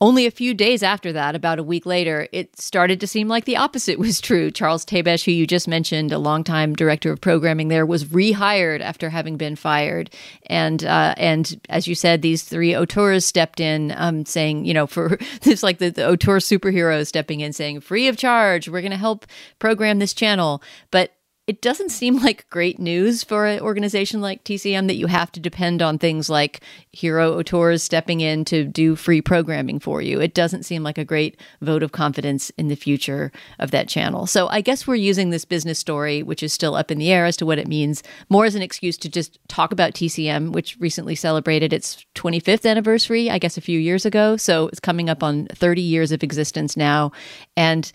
[0.00, 3.44] Only a few days after that, about a week later, it started to seem like
[3.44, 4.50] the opposite was true.
[4.50, 9.08] Charles Tabesh, who you just mentioned, a longtime director of programming there, was rehired after
[9.08, 10.10] having been fired.
[10.46, 14.86] And uh, and as you said, these three auteurs stepped in, um, saying, you know,
[14.86, 18.90] for it's like the, the auteur superheroes stepping in, saying, free of charge, we're going
[18.90, 19.26] to help
[19.58, 20.62] program this channel.
[20.90, 21.13] But
[21.46, 25.40] it doesn't seem like great news for an organization like TCM that you have to
[25.40, 30.20] depend on things like hero auteurs stepping in to do free programming for you.
[30.20, 34.26] It doesn't seem like a great vote of confidence in the future of that channel.
[34.26, 37.26] So I guess we're using this business story, which is still up in the air
[37.26, 40.78] as to what it means, more as an excuse to just talk about TCM, which
[40.80, 44.36] recently celebrated its 25th anniversary, I guess a few years ago.
[44.38, 47.12] So it's coming up on 30 years of existence now.
[47.56, 47.92] And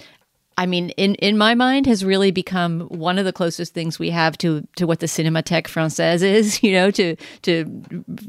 [0.60, 4.10] I mean, in, in my mind, has really become one of the closest things we
[4.10, 7.82] have to to what the Cinémathèque Française is, you know, to to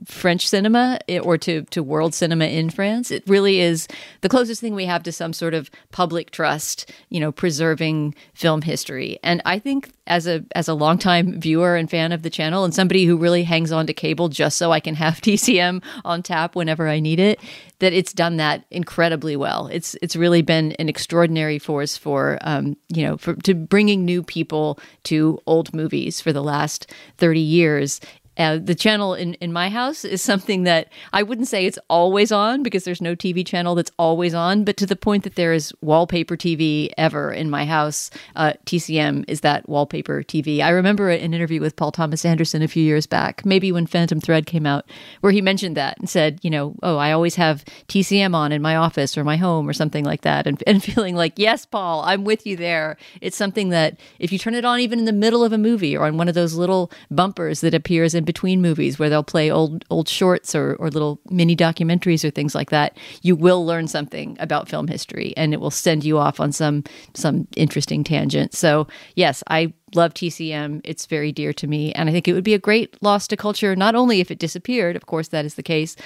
[0.06, 3.10] French cinema eh, or to to world cinema in France.
[3.10, 3.88] It really is
[4.20, 8.62] the closest thing we have to some sort of public trust, you know, preserving film
[8.62, 9.18] history.
[9.24, 12.72] And I think as a as a longtime viewer and fan of the channel, and
[12.72, 16.54] somebody who really hangs on to cable just so I can have TCM on tap
[16.54, 17.40] whenever I need it,
[17.80, 19.66] that it's done that incredibly well.
[19.66, 24.22] It's it's really been an extraordinary force for um, you know for to bringing new
[24.22, 28.00] people to old movies for the last thirty years.
[28.36, 32.30] Uh, the channel in, in my house is something that I wouldn't say it's always
[32.30, 35.52] on because there's no TV channel that's always on, but to the point that there
[35.52, 40.62] is wallpaper TV ever in my house, uh, TCM is that wallpaper TV.
[40.62, 44.20] I remember an interview with Paul Thomas Anderson a few years back, maybe when Phantom
[44.20, 44.86] Thread came out,
[45.20, 48.62] where he mentioned that and said, you know, oh, I always have TCM on in
[48.62, 52.02] my office or my home or something like that, and, and feeling like, yes, Paul,
[52.02, 52.96] I'm with you there.
[53.20, 55.96] It's something that if you turn it on even in the middle of a movie
[55.96, 59.50] or on one of those little bumpers that appears in between movies where they'll play
[59.50, 63.88] old old shorts or, or little mini documentaries or things like that, you will learn
[63.88, 68.54] something about film history and it will send you off on some some interesting tangent.
[68.54, 70.80] So yes, I love TCM.
[70.84, 71.92] It's very dear to me.
[71.92, 74.38] And I think it would be a great loss to culture, not only if it
[74.38, 75.96] disappeared, of course, that is the case,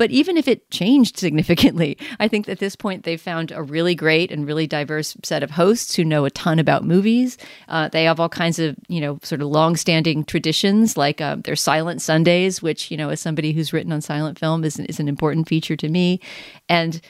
[0.00, 3.94] but even if it changed significantly, I think at this point they've found a really
[3.94, 7.36] great and really diverse set of hosts who know a ton about movies.
[7.68, 11.54] Uh, they have all kinds of, you know, sort of long-standing traditions, like uh, their
[11.54, 15.06] Silent Sundays, which, you know, as somebody who's written on silent film, is, is an
[15.06, 16.18] important feature to me.
[16.66, 17.02] And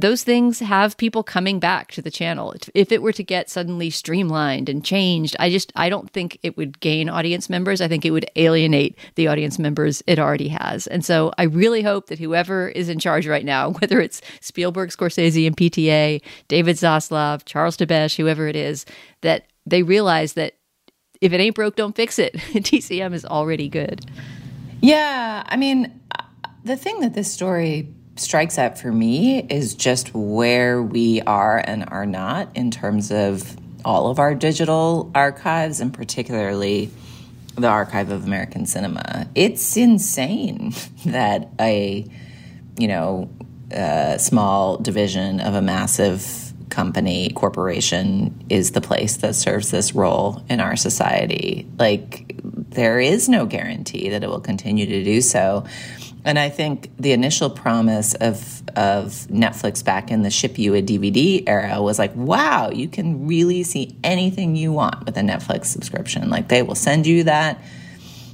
[0.00, 2.54] those things have people coming back to the channel.
[2.74, 6.56] If it were to get suddenly streamlined and changed, I just I don't think it
[6.56, 7.80] would gain audience members.
[7.80, 10.86] I think it would alienate the audience members it already has.
[10.86, 14.90] And so I really hope that whoever is in charge right now, whether it's Spielberg,
[14.90, 18.86] Scorsese, and PTA, David Zaslav, Charles Tabesh, whoever it is,
[19.22, 20.54] that they realize that
[21.20, 22.34] if it ain't broke, don't fix it.
[22.36, 24.06] TCM is already good.
[24.80, 26.22] Yeah, I mean, uh,
[26.64, 31.84] the thing that this story strikes out for me is just where we are and
[31.88, 36.90] are not in terms of all of our digital archives and particularly
[37.56, 39.26] the archive of American cinema.
[39.34, 40.74] It's insane
[41.06, 42.06] that a
[42.78, 43.30] you know
[43.70, 50.42] a small division of a massive company corporation is the place that serves this role
[50.48, 51.66] in our society.
[51.78, 55.64] Like there is no guarantee that it will continue to do so.
[56.24, 60.82] And I think the initial promise of of Netflix back in the ship you a
[60.82, 65.66] DVD era was like, wow, you can really see anything you want with a Netflix
[65.66, 66.30] subscription.
[66.30, 67.62] Like they will send you that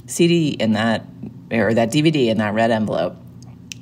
[0.05, 1.05] CD in that
[1.51, 3.15] or that DVD in that red envelope.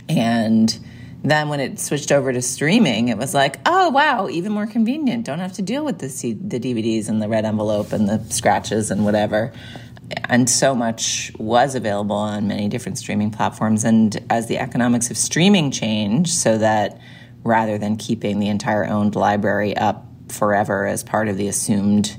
[0.08, 0.78] And
[1.24, 5.26] then when it switched over to streaming, it was like, oh wow, even more convenient.
[5.26, 8.24] Don't have to deal with the C- the DVDs and the red envelope and the
[8.32, 9.52] scratches and whatever
[10.26, 13.84] and so much was available on many different streaming platforms.
[13.84, 17.00] And as the economics of streaming changed, so that
[17.44, 22.18] rather than keeping the entire owned library up forever as part of the assumed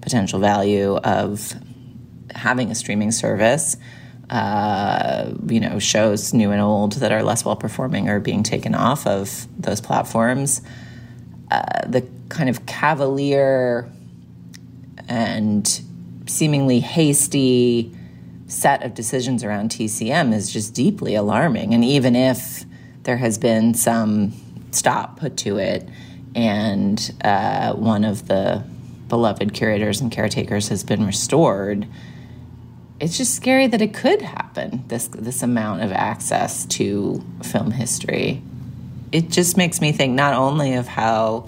[0.00, 1.52] potential value of
[2.34, 3.76] having a streaming service,
[4.30, 8.74] uh, you know, shows new and old that are less well performing are being taken
[8.74, 10.62] off of those platforms.
[11.50, 13.90] Uh, the kind of cavalier
[15.06, 15.82] and
[16.32, 17.94] seemingly hasty
[18.46, 21.74] set of decisions around TCM is just deeply alarming.
[21.74, 22.64] And even if
[23.04, 24.32] there has been some
[24.70, 25.88] stop put to it,
[26.34, 28.64] and uh, one of the
[29.08, 31.86] beloved curators and caretakers has been restored,
[33.00, 34.84] it's just scary that it could happen.
[34.88, 38.42] This this amount of access to film history.
[39.10, 41.46] It just makes me think not only of how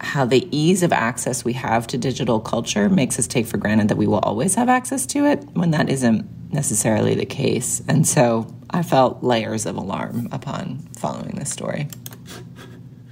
[0.00, 3.88] how the ease of access we have to digital culture makes us take for granted
[3.88, 7.82] that we will always have access to it when that isn't necessarily the case.
[7.88, 11.88] And so I felt layers of alarm upon following this story.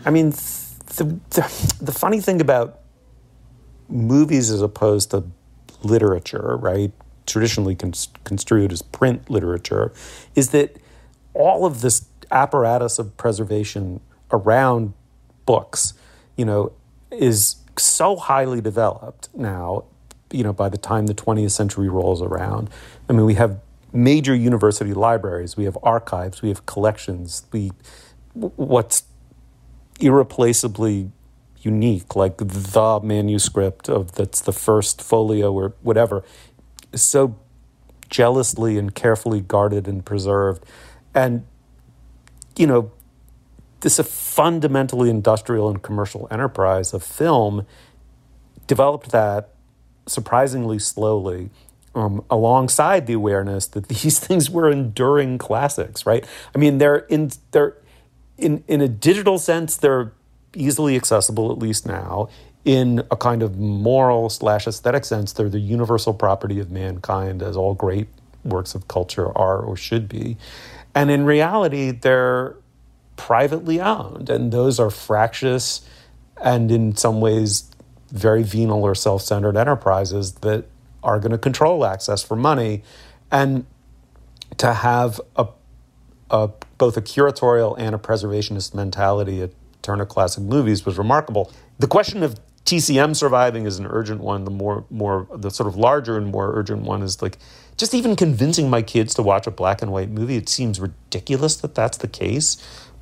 [0.05, 2.80] I mean, the, the, the funny thing about
[3.89, 5.24] movies as opposed to
[5.82, 6.93] literature, right?
[7.26, 9.93] Traditionally construed as print literature,
[10.35, 10.76] is that
[11.32, 14.93] all of this apparatus of preservation around
[15.47, 15.95] books,
[16.37, 16.72] you know,
[17.11, 19.85] is so highly developed now,
[20.30, 22.70] you know, by the time the 20th century rolls around.
[23.09, 23.61] I mean, we have
[23.93, 27.70] major university libraries, we have archives, we have collections, we
[28.32, 29.05] what's
[30.01, 31.12] irreplaceably
[31.61, 36.24] unique, like the manuscript of that's the first folio or whatever,
[36.93, 37.39] is so
[38.11, 40.64] jealously and carefully guarded and preserved.
[41.14, 41.47] And,
[42.57, 42.91] you know,
[43.85, 47.66] this a fundamentally industrial and commercial enterprise of film
[48.66, 49.51] developed that
[50.07, 51.51] surprisingly slowly
[51.95, 56.26] um, alongside the awareness that these things were enduring classics, right?
[56.55, 57.76] I mean, they're in they're
[58.39, 60.12] in in a digital sense, they're
[60.55, 62.28] easily accessible, at least now.
[62.64, 67.55] In a kind of moral slash aesthetic sense, they're the universal property of mankind, as
[67.55, 68.09] all great
[68.43, 70.39] works of culture are or should be.
[70.95, 72.57] And in reality, they're
[73.16, 75.88] privately owned, and those are fractious
[76.42, 77.70] and in some ways
[78.10, 80.66] very venal or self centered enterprises that
[81.02, 82.82] are going to control access for money.
[83.30, 83.66] And
[84.58, 85.48] to have a,
[86.30, 89.50] a both a curatorial and a preservationist mentality at
[89.82, 91.52] Turner Classic Movies was remarkable.
[91.78, 94.44] The question of TCM surviving is an urgent one.
[94.44, 97.38] The more, more, the sort of larger and more urgent one is like
[97.76, 100.36] just even convincing my kids to watch a black and white movie.
[100.36, 102.56] It seems ridiculous that that's the case,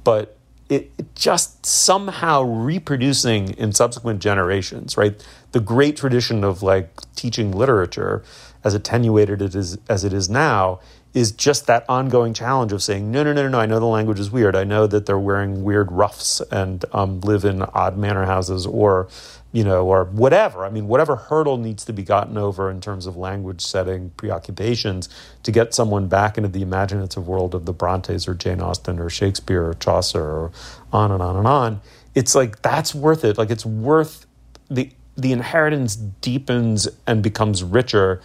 [0.04, 0.36] but
[0.68, 5.22] it, just somehow reproducing in subsequent generations, right?
[5.52, 8.22] The great tradition of like teaching literature,
[8.64, 10.80] as attenuated it is, as it is now,
[11.14, 13.84] is just that ongoing challenge of saying, no, no, no, no, no, I know the
[13.84, 14.56] language is weird.
[14.56, 19.08] I know that they're wearing weird ruffs and um, live in odd manor houses or,
[19.52, 20.64] you know, or whatever.
[20.64, 25.08] I mean, whatever hurdle needs to be gotten over in terms of language setting preoccupations
[25.42, 29.10] to get someone back into the imaginative world of the Brontes or Jane Austen or
[29.10, 30.52] Shakespeare or Chaucer or
[30.92, 31.80] on and on and on.
[32.14, 33.36] It's like, that's worth it.
[33.38, 34.26] Like, it's worth
[34.70, 38.20] the, the inheritance deepens and becomes richer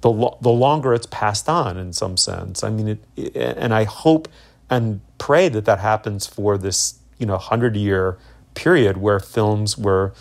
[0.00, 2.64] the lo- the longer it's passed on in some sense.
[2.64, 4.28] I mean, it, it, and I hope
[4.68, 8.18] and pray that that happens for this you know hundred year
[8.54, 10.12] period where films were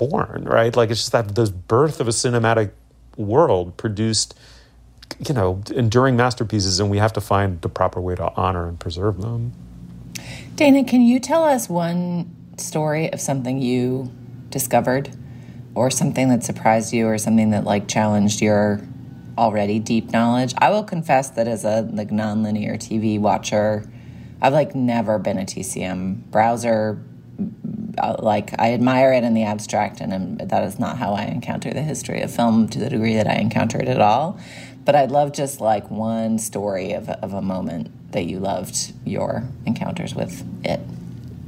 [0.00, 0.74] born, right?
[0.74, 2.70] Like it's just that this birth of a cinematic
[3.16, 4.34] world produced
[5.28, 8.80] you know enduring masterpieces, and we have to find the proper way to honor and
[8.80, 9.52] preserve them.
[10.56, 14.10] Dana, can you tell us one story of something you
[14.50, 15.10] discovered
[15.74, 18.80] or something that surprised you or something that like challenged your
[19.38, 20.52] already deep knowledge.
[20.58, 23.90] I will confess that as a like nonlinear TV watcher,
[24.42, 27.02] I've like never been a TCM browser.
[27.98, 31.72] Uh, like I admire it in the abstract, and that is not how I encounter
[31.72, 34.38] the history of film to the degree that I encounter it at all.
[34.84, 39.44] But I'd love just like one story of of a moment that you loved your
[39.66, 40.80] encounters with it.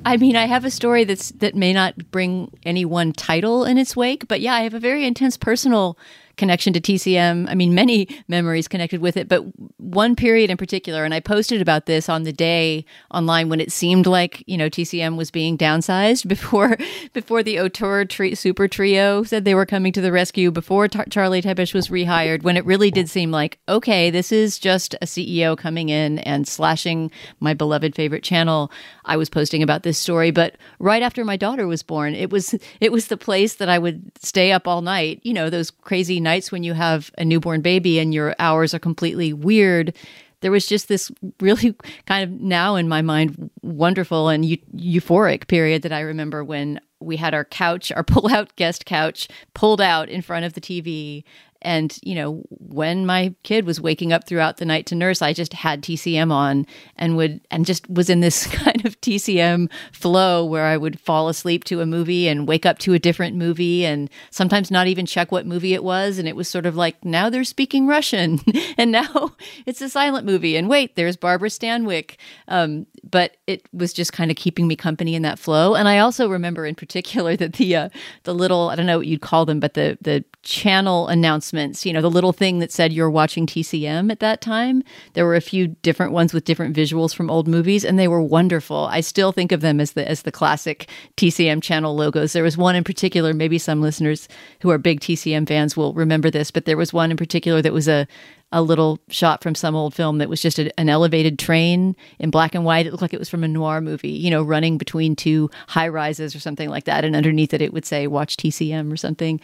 [0.05, 3.79] I mean, I have a story that's that may not bring any one title in
[3.79, 5.97] its wake, but yeah, I have a very intense personal
[6.37, 7.49] connection to TCM.
[7.49, 9.45] I mean, many memories connected with it, but
[9.79, 13.73] one period in particular, and I posted about this on the day online when it
[13.73, 16.77] seemed like you know TCM was being downsized before
[17.13, 21.07] before the Auteur tri- Super Trio said they were coming to the rescue, before Tar-
[21.11, 25.07] Charlie Tabesh was rehired, when it really did seem like okay, this is just a
[25.07, 27.11] CEO coming in and slashing
[27.41, 28.71] my beloved favorite channel.
[29.05, 32.55] I was posting about this story, but right after my daughter was born, it was
[32.81, 35.21] it was the place that I would stay up all night.
[35.23, 38.79] You know those crazy nights when you have a newborn baby and your hours are
[38.79, 39.95] completely weird
[40.43, 41.11] there was just this
[41.41, 41.75] really
[42.07, 47.17] kind of now in my mind wonderful and euphoric period that I remember when we
[47.17, 51.25] had our couch, our pull out guest couch pulled out in front of the TV
[51.63, 55.33] and, you know, when my kid was waking up throughout the night to nurse, I
[55.33, 60.45] just had TCM on and would, and just was in this kind of TCM flow
[60.45, 63.85] where I would fall asleep to a movie and wake up to a different movie
[63.85, 66.19] and sometimes not even check what movie it was.
[66.19, 68.41] And it was sort of like, now they're speaking Russian
[68.77, 69.37] and now
[69.67, 70.57] it's a silent movie.
[70.57, 72.17] And wait, there's Barbara Stanwyck.
[72.49, 75.75] Um, but it was just kind of keeping me company in that flow.
[75.75, 77.89] And I also remember in particular that the, uh,
[78.25, 81.85] the little, I don't know what you'd call them, but the, the channel announcement announcements,
[81.87, 84.83] you know, the little thing that said you're watching TCM at that time.
[85.15, 88.23] There were a few different ones with different visuals from old movies, and they were
[88.23, 88.89] wonderful.
[88.91, 92.33] I still think of them as the as the classic TCM channel logos.
[92.33, 94.29] There was one in particular, maybe some listeners
[94.61, 97.73] who are big TCM fans will remember this, but there was one in particular that
[97.73, 98.07] was a
[98.55, 102.31] a little shot from some old film that was just a, an elevated train in
[102.31, 102.87] black and white.
[102.87, 105.89] It looked like it was from a noir movie, you know, running between two high
[105.89, 107.03] rises or something like that.
[107.03, 109.41] And underneath it, it would say, watch TCM or something.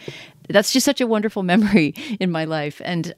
[0.49, 2.81] That's just such a wonderful memory in my life.
[2.83, 3.13] And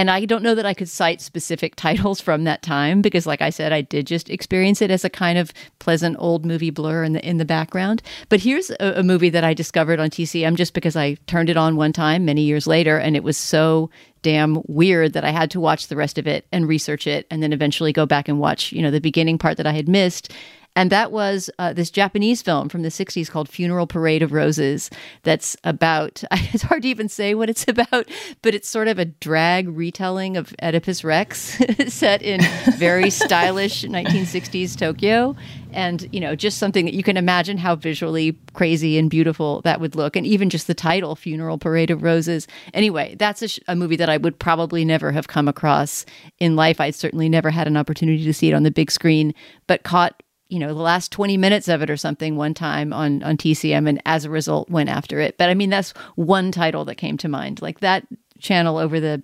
[0.00, 3.42] and I don't know that I could cite specific titles from that time because, like
[3.42, 7.04] I said, I did just experience it as a kind of pleasant old movie blur
[7.04, 8.02] in the in the background.
[8.30, 11.58] But here's a, a, movie that I discovered on TCM just because I turned it
[11.58, 13.90] on one time many years later, and it was so
[14.22, 17.42] damn weird that I had to watch the rest of it and research it, and
[17.42, 20.32] then eventually go back and watch, you know, the beginning part that I had missed
[20.80, 24.88] and that was uh, this Japanese film from the 60s called Funeral Parade of Roses.
[25.24, 28.08] That's about, it's hard to even say what it's about,
[28.40, 31.58] but it's sort of a drag retelling of Oedipus Rex
[31.88, 32.40] set in
[32.78, 35.36] very stylish 1960s Tokyo.
[35.70, 39.82] And, you know, just something that you can imagine how visually crazy and beautiful that
[39.82, 40.16] would look.
[40.16, 42.48] And even just the title, Funeral Parade of Roses.
[42.72, 46.06] Anyway, that's a, sh- a movie that I would probably never have come across
[46.38, 46.80] in life.
[46.80, 49.34] I'd certainly never had an opportunity to see it on the big screen,
[49.66, 53.22] but caught you know the last 20 minutes of it or something one time on
[53.22, 55.38] on TCM and as a result went after it.
[55.38, 57.62] But i mean that's one title that came to mind.
[57.62, 58.06] Like that
[58.38, 59.22] channel over the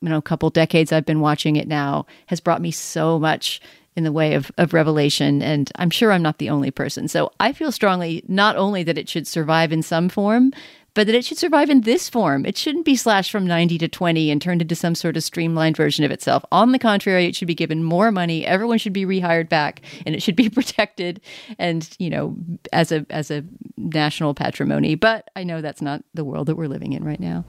[0.00, 3.60] you know couple decades i've been watching it now has brought me so much
[3.96, 5.42] in the way of, of revelation.
[5.42, 7.08] And i'm sure i'm not the only person.
[7.08, 10.52] So i feel strongly not only that it should survive in some form
[10.94, 12.44] but that it should survive in this form.
[12.44, 15.76] It shouldn't be slashed from 90 to 20 and turned into some sort of streamlined
[15.76, 16.44] version of itself.
[16.50, 18.44] On the contrary, it should be given more money.
[18.44, 21.20] Everyone should be rehired back and it should be protected
[21.58, 22.36] and, you know,
[22.72, 23.44] as a as a
[23.76, 24.94] national patrimony.
[24.94, 27.44] But I know that's not the world that we're living in right now.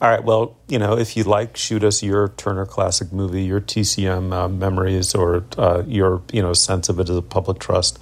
[0.00, 0.22] All right.
[0.22, 4.48] Well, you know, if you like, shoot us your Turner Classic movie, your TCM uh,
[4.48, 7.98] memories, or uh, your you know sense of it as a public trust.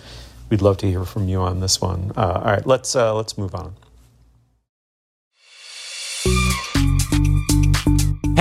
[0.50, 2.10] We'd love to hear from you on this one.
[2.16, 3.76] Uh, all right, let's uh, let's move on.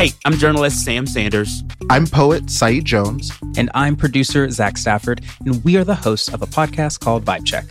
[0.04, 1.64] Hey, I'm journalist Sam Sanders.
[1.90, 3.32] I'm poet Saeed Jones.
[3.56, 5.22] And I'm producer Zach Stafford.
[5.46, 7.64] And we are the hosts of a podcast called Vibe Check.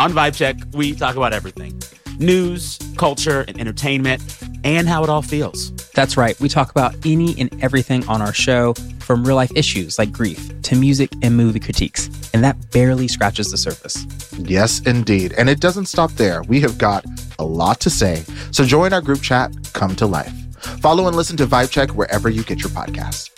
[0.00, 1.80] On Vibe Check, we talk about everything
[2.18, 4.20] news, culture, and entertainment,
[4.64, 5.70] and how it all feels.
[5.92, 6.36] That's right.
[6.40, 10.60] We talk about any and everything on our show, from real life issues like grief
[10.62, 12.10] to music and movie critiques.
[12.34, 14.04] And that barely scratches the surface.
[14.38, 15.34] Yes, indeed.
[15.38, 16.42] And it doesn't stop there.
[16.42, 17.04] We have got
[17.38, 18.24] a lot to say.
[18.50, 20.45] So join our group chat, Come to Life.
[20.80, 23.30] Follow and listen to Vibe Check wherever you get your podcasts.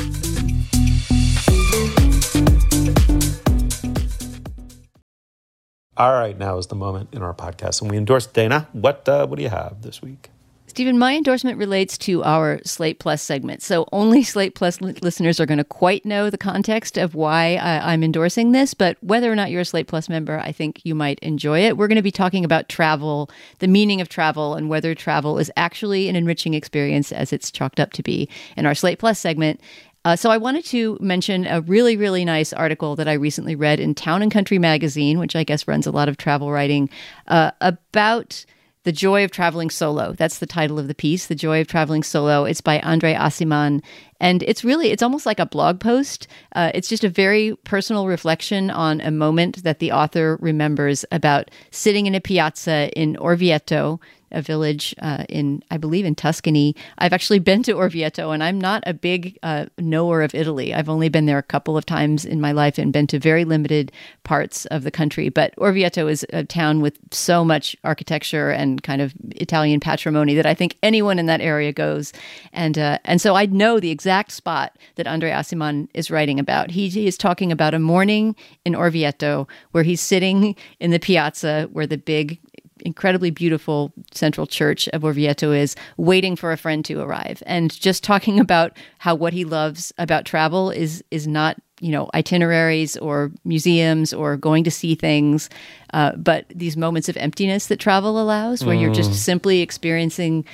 [5.97, 8.68] All right, now is the moment in our podcast, and we endorse Dana.
[8.72, 10.31] What uh, what do you have this week?
[10.79, 13.62] Stephen, my endorsement relates to our Slate Plus segment.
[13.62, 17.57] So only Slate Plus li- listeners are going to quite know the context of why
[17.57, 20.81] I- I'm endorsing this, but whether or not you're a Slate Plus member, I think
[20.85, 21.76] you might enjoy it.
[21.76, 25.51] We're going to be talking about travel, the meaning of travel, and whether travel is
[25.57, 29.61] actually an enriching experience as it's chalked up to be in our Slate Plus segment.
[30.05, 33.81] Uh, so I wanted to mention a really, really nice article that I recently read
[33.81, 36.89] in Town and Country magazine, which I guess runs a lot of travel writing,
[37.26, 38.45] uh, about
[38.89, 40.14] the Joy of Traveling Solo.
[40.14, 42.47] That's the title of the piece, The Joy of Traveling Solo.
[42.47, 43.82] It's by Andre Aciman.
[44.18, 46.26] And it's really, it's almost like a blog post.
[46.55, 51.51] Uh, it's just a very personal reflection on a moment that the author remembers about
[51.70, 54.01] sitting in a piazza in Orvieto,
[54.31, 56.74] a village uh, in, I believe, in Tuscany.
[56.99, 60.74] I've actually been to Orvieto, and I'm not a big uh, knower of Italy.
[60.74, 63.45] I've only been there a couple of times in my life and been to very
[63.45, 63.93] limited
[64.24, 65.29] parts of the country.
[65.29, 70.47] But Orvieto is a town with so much architecture and kind of Italian patrimony that
[70.47, 72.12] I think anyone in that area goes.
[72.53, 76.70] And uh, and so I know the exact spot that Andre Aciman is writing about.
[76.70, 81.68] He, he is talking about a morning in Orvieto where he's sitting in the piazza
[81.72, 82.39] where the big
[82.85, 88.05] incredibly beautiful central church of Orvieto is, waiting for a friend to arrive, and just
[88.05, 93.31] talking about how what he loves about travel is is not you know itineraries or
[93.45, 95.49] museums or going to see things,
[95.93, 98.83] uh, but these moments of emptiness that travel allows, where mm.
[98.83, 99.14] you're just mm.
[99.14, 100.45] simply experiencing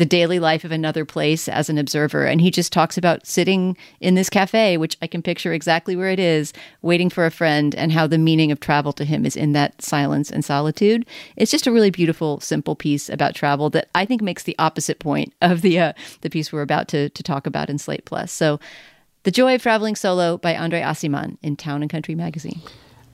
[0.00, 2.24] the daily life of another place as an observer.
[2.24, 6.08] And he just talks about sitting in this cafe, which I can picture exactly where
[6.08, 9.36] it is, waiting for a friend, and how the meaning of travel to him is
[9.36, 11.04] in that silence and solitude.
[11.36, 15.00] It's just a really beautiful, simple piece about travel that I think makes the opposite
[15.00, 15.92] point of the uh,
[16.22, 18.32] the piece we're about to, to talk about in Slate Plus.
[18.32, 18.58] So,
[19.24, 22.62] The Joy of Traveling Solo by Andre Aciman in Town and Country magazine.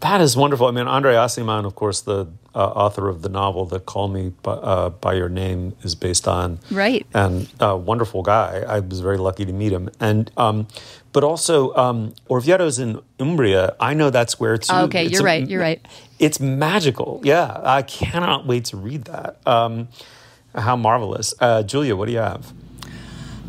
[0.01, 0.67] That is wonderful.
[0.67, 4.33] I mean, Andre Aciman, of course, the uh, author of the novel that "Call Me
[4.43, 7.07] by, uh, by, Your Name" is based on, right?
[7.15, 8.63] And a uh, wonderful guy.
[8.69, 9.89] I was very lucky to meet him.
[9.99, 10.67] And um,
[11.13, 13.75] but also um, Orvieto's in Umbria.
[13.81, 14.71] I know that's where it's.
[14.71, 15.49] okay, it's you're a, right.
[15.49, 15.85] You're right.
[16.19, 17.21] It's magical.
[17.25, 19.39] Yeah, I cannot wait to read that.
[19.47, 19.89] Um,
[20.55, 21.97] how marvelous, uh, Julia!
[21.97, 22.53] What do you have?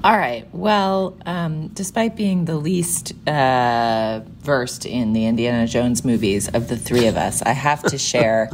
[0.03, 0.47] All right.
[0.53, 6.77] Well, um, despite being the least uh, versed in the Indiana Jones movies of the
[6.77, 8.49] three of us, I have to share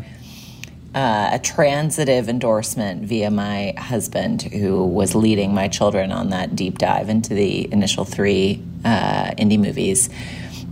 [0.95, 6.77] uh, a transitive endorsement via my husband, who was leading my children on that deep
[6.77, 10.09] dive into the initial three uh, Indy movies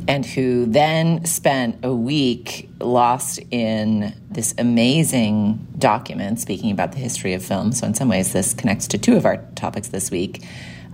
[0.07, 7.33] and who then spent a week lost in this amazing document speaking about the history
[7.33, 7.71] of film.
[7.71, 10.43] So, in some ways, this connects to two of our topics this week.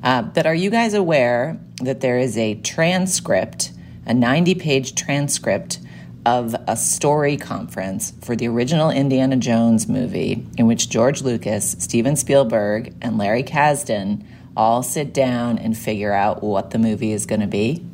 [0.03, 3.71] Uh, but are you guys aware that there is a transcript,
[4.05, 5.79] a 90 page transcript
[6.25, 12.17] of a story conference for the original Indiana Jones movie in which George Lucas, Steven
[12.17, 17.41] Spielberg, and Larry Kasdan all sit down and figure out what the movie is going
[17.41, 17.85] to be?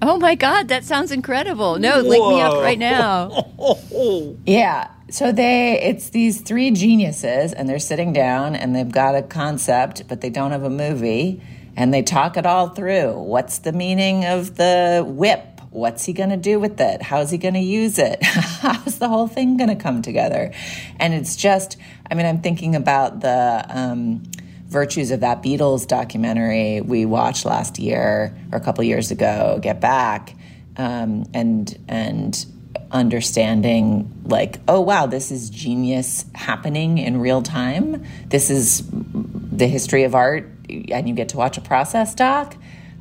[0.00, 1.78] Oh my God, that sounds incredible.
[1.78, 2.08] No, Whoa.
[2.08, 3.46] link me up right now.
[4.46, 4.90] yeah.
[5.10, 10.06] So they it's these three geniuses and they're sitting down and they've got a concept,
[10.06, 11.42] but they don't have a movie
[11.76, 13.12] and they talk it all through.
[13.12, 15.60] What's the meaning of the whip?
[15.70, 17.02] What's he going to do with it?
[17.02, 18.20] How's he going to use it?
[18.22, 20.52] How's the whole thing going to come together?
[20.98, 21.76] And it's just,
[22.10, 24.22] I mean, I'm thinking about the um,
[24.68, 29.80] virtues of that Beatles documentary we watched last year or a couple years ago, Get
[29.80, 30.34] Back,
[30.76, 32.46] um, and and
[32.90, 38.04] understanding like, oh wow, this is genius happening in real time.
[38.28, 42.56] This is the history of art, and you get to watch a process doc.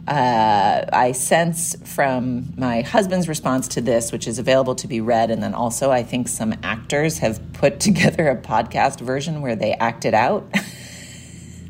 [0.08, 5.32] Uh, I sense from my husband's response to this, which is available to be read,
[5.32, 9.74] and then also I think some actors have put together a podcast version where they
[9.74, 10.50] act it out.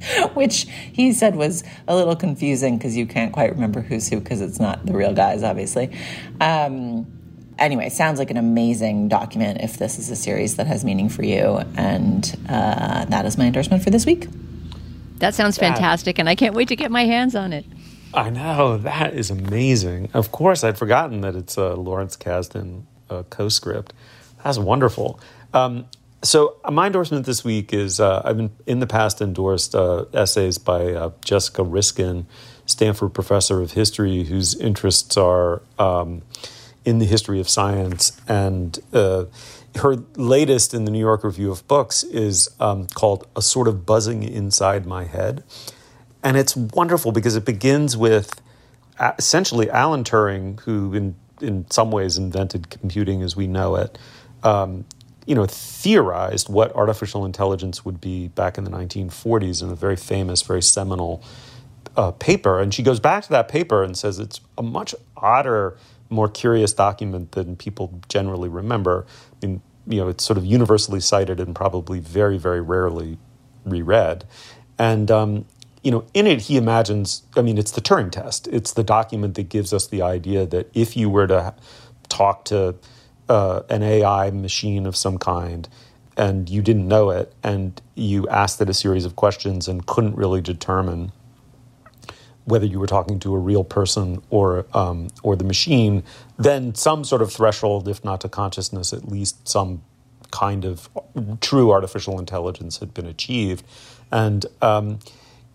[0.33, 4.41] which he said was a little confusing because you can't quite remember who's who because
[4.41, 5.91] it's not the real guys, obviously.
[6.41, 7.05] Um,
[7.59, 11.23] anyway, sounds like an amazing document if this is a series that has meaning for
[11.23, 11.59] you.
[11.75, 14.27] And uh, that is my endorsement for this week.
[15.17, 17.65] That sounds fantastic, and I can't wait to get my hands on it.
[18.13, 20.09] I know that is amazing.
[20.13, 23.93] Of course, I'd forgotten that it's a Lawrence Kasdan uh, co-script.
[24.43, 25.19] That's wonderful.
[25.53, 25.85] Um,
[26.27, 30.05] so uh, my endorsement this week is uh, I've been in the past endorsed uh,
[30.13, 32.27] essays by uh, Jessica Riskin,
[32.65, 36.23] Stanford professor of history, whose interests are um,
[36.83, 38.19] in the history of science.
[38.27, 39.25] And uh,
[39.75, 43.85] her latest in the New York Review of Books is um, called "A Sort of
[43.85, 45.43] Buzzing Inside My Head,"
[46.23, 48.41] and it's wonderful because it begins with
[48.99, 53.97] uh, essentially Alan Turing, who in in some ways invented computing as we know it.
[54.43, 54.85] Um,
[55.27, 59.97] you know, theorized what artificial intelligence would be back in the 1940s in a very
[59.97, 61.21] famous, very seminal
[61.97, 62.61] uh, paper.
[62.61, 65.77] And she goes back to that paper and says it's a much odder,
[66.09, 69.05] more curious document than people generally remember.
[69.33, 73.17] I mean, you know, it's sort of universally cited and probably very, very rarely
[73.65, 74.23] reread.
[74.79, 75.45] And, um,
[75.83, 78.47] you know, in it, he imagines, I mean, it's the Turing test.
[78.47, 81.53] It's the document that gives us the idea that if you were to
[82.07, 82.75] talk to
[83.29, 85.67] uh, an AI machine of some kind
[86.17, 90.15] and you didn't know it and you asked it a series of questions and couldn't
[90.15, 91.11] really determine
[92.45, 96.03] whether you were talking to a real person or um, or the machine,
[96.37, 99.81] then some sort of threshold, if not to consciousness, at least some
[100.31, 100.89] kind of
[101.41, 103.65] true artificial intelligence had been achieved.
[104.11, 104.99] And um,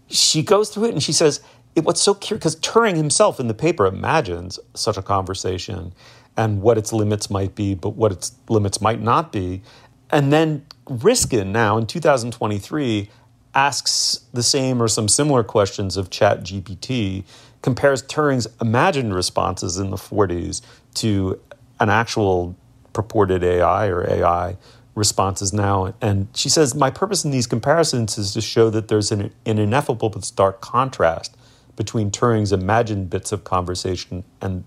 [0.08, 1.40] she goes through it and she says,
[1.74, 5.94] it, "What's so curious?" Because Turing himself in the paper imagines such a conversation,
[6.36, 9.62] and what its limits might be, but what its limits might not be.
[10.10, 13.10] And then Riskin now in 2023
[13.54, 17.24] asks the same or some similar questions of ChatGPT,
[17.60, 20.62] compares Turing's imagined responses in the 40s
[20.94, 21.40] to
[21.80, 22.56] an actual
[22.92, 24.56] purported AI or AI
[24.94, 25.94] responses now.
[26.00, 29.58] And she says, My purpose in these comparisons is to show that there's an, an
[29.58, 31.36] ineffable but stark contrast
[31.76, 34.64] between Turing's imagined bits of conversation and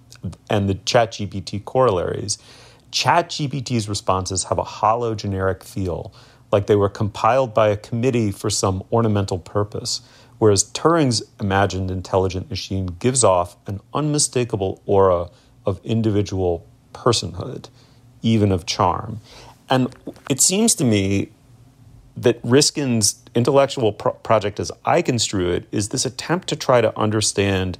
[0.49, 2.37] and the ChatGPT corollaries,
[2.91, 6.13] ChatGPT's responses have a hollow generic feel,
[6.51, 10.01] like they were compiled by a committee for some ornamental purpose,
[10.37, 15.29] whereas Turing's imagined intelligent machine gives off an unmistakable aura
[15.65, 17.69] of individual personhood,
[18.21, 19.19] even of charm.
[19.69, 19.93] And
[20.29, 21.31] it seems to me
[22.15, 26.97] that Riskin's intellectual pro- project, as I construe it, is this attempt to try to
[26.97, 27.77] understand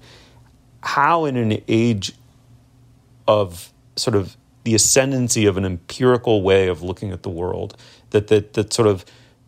[0.82, 2.14] how, in an age
[3.28, 7.78] of sort of the ascendancy of an empirical way of looking at the world,
[8.10, 9.06] that that that sort of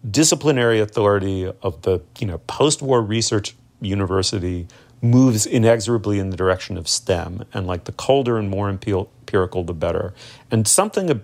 [0.10, 4.68] disciplinary authority of the you know post-war research university
[5.02, 9.74] moves inexorably in the direction of STEM, and like the colder and more empirical, the
[9.74, 10.14] better.
[10.50, 11.22] And something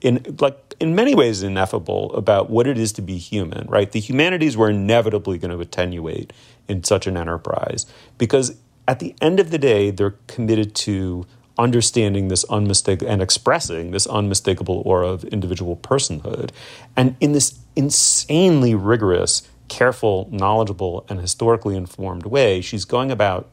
[0.00, 3.66] in like in many ways ineffable about what it is to be human.
[3.68, 6.32] Right, the humanities were inevitably going to attenuate
[6.68, 7.86] in such an enterprise
[8.16, 8.56] because
[8.88, 11.26] at the end of the day, they're committed to
[11.60, 16.50] understanding this unmistakable and expressing this unmistakable aura of individual personhood.
[16.96, 23.48] And in this insanely rigorous careful, knowledgeable, and historically informed way, she's going about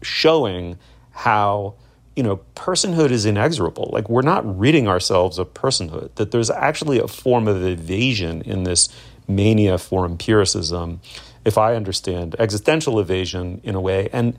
[0.00, 0.78] showing
[1.10, 1.74] how
[2.16, 6.98] you know personhood is inexorable like we're not ridding ourselves of personhood that there's actually
[6.98, 8.88] a form of evasion in this
[9.26, 11.00] mania for empiricism
[11.44, 14.36] if i understand existential evasion in a way and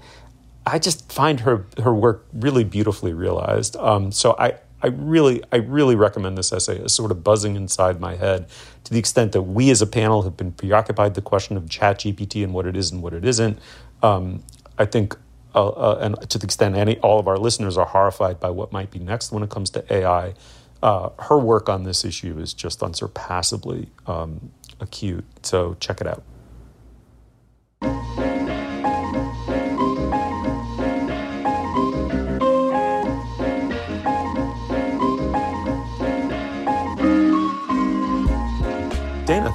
[0.66, 4.54] i just find her her work really beautifully realized um, so i
[4.86, 8.48] I really, I really recommend this essay as sort of buzzing inside my head
[8.84, 12.02] to the extent that we as a panel have been preoccupied the question of chat
[12.02, 13.58] GPT and what it is and what it isn't.
[14.04, 14.44] Um,
[14.78, 15.18] I think,
[15.56, 18.72] uh, uh, and to the extent any, all of our listeners are horrified by what
[18.72, 20.36] might be next when it comes to AI,
[20.84, 25.26] uh, her work on this issue is just unsurpassably um, acute.
[25.42, 26.22] So check it out.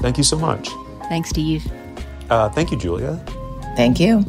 [0.01, 0.69] Thank you so much.
[1.09, 1.71] Thanks, Steve.
[2.29, 3.17] Uh, thank you, Julia.
[3.77, 4.25] Thank you.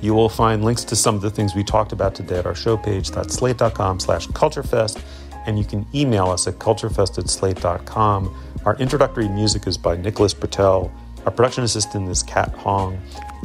[0.00, 2.54] You will find links to some of the things we talked about today at our
[2.54, 3.10] show page.
[3.10, 5.02] That's slate.com slash culturefest.
[5.46, 8.34] And you can email us at culturefest at slate.com.
[8.64, 10.90] Our introductory music is by Nicholas Britell.
[11.24, 13.00] Our production assistant is Kat Hong.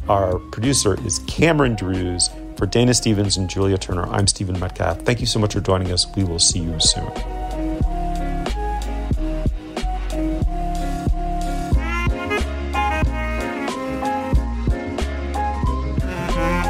[0.10, 2.30] Our producer is Cameron Drews.
[2.58, 5.02] For Dana Stevens and Julia Turner, I'm Stephen Metcalf.
[5.02, 6.06] Thank you so much for joining us.
[6.16, 7.12] We will see you soon.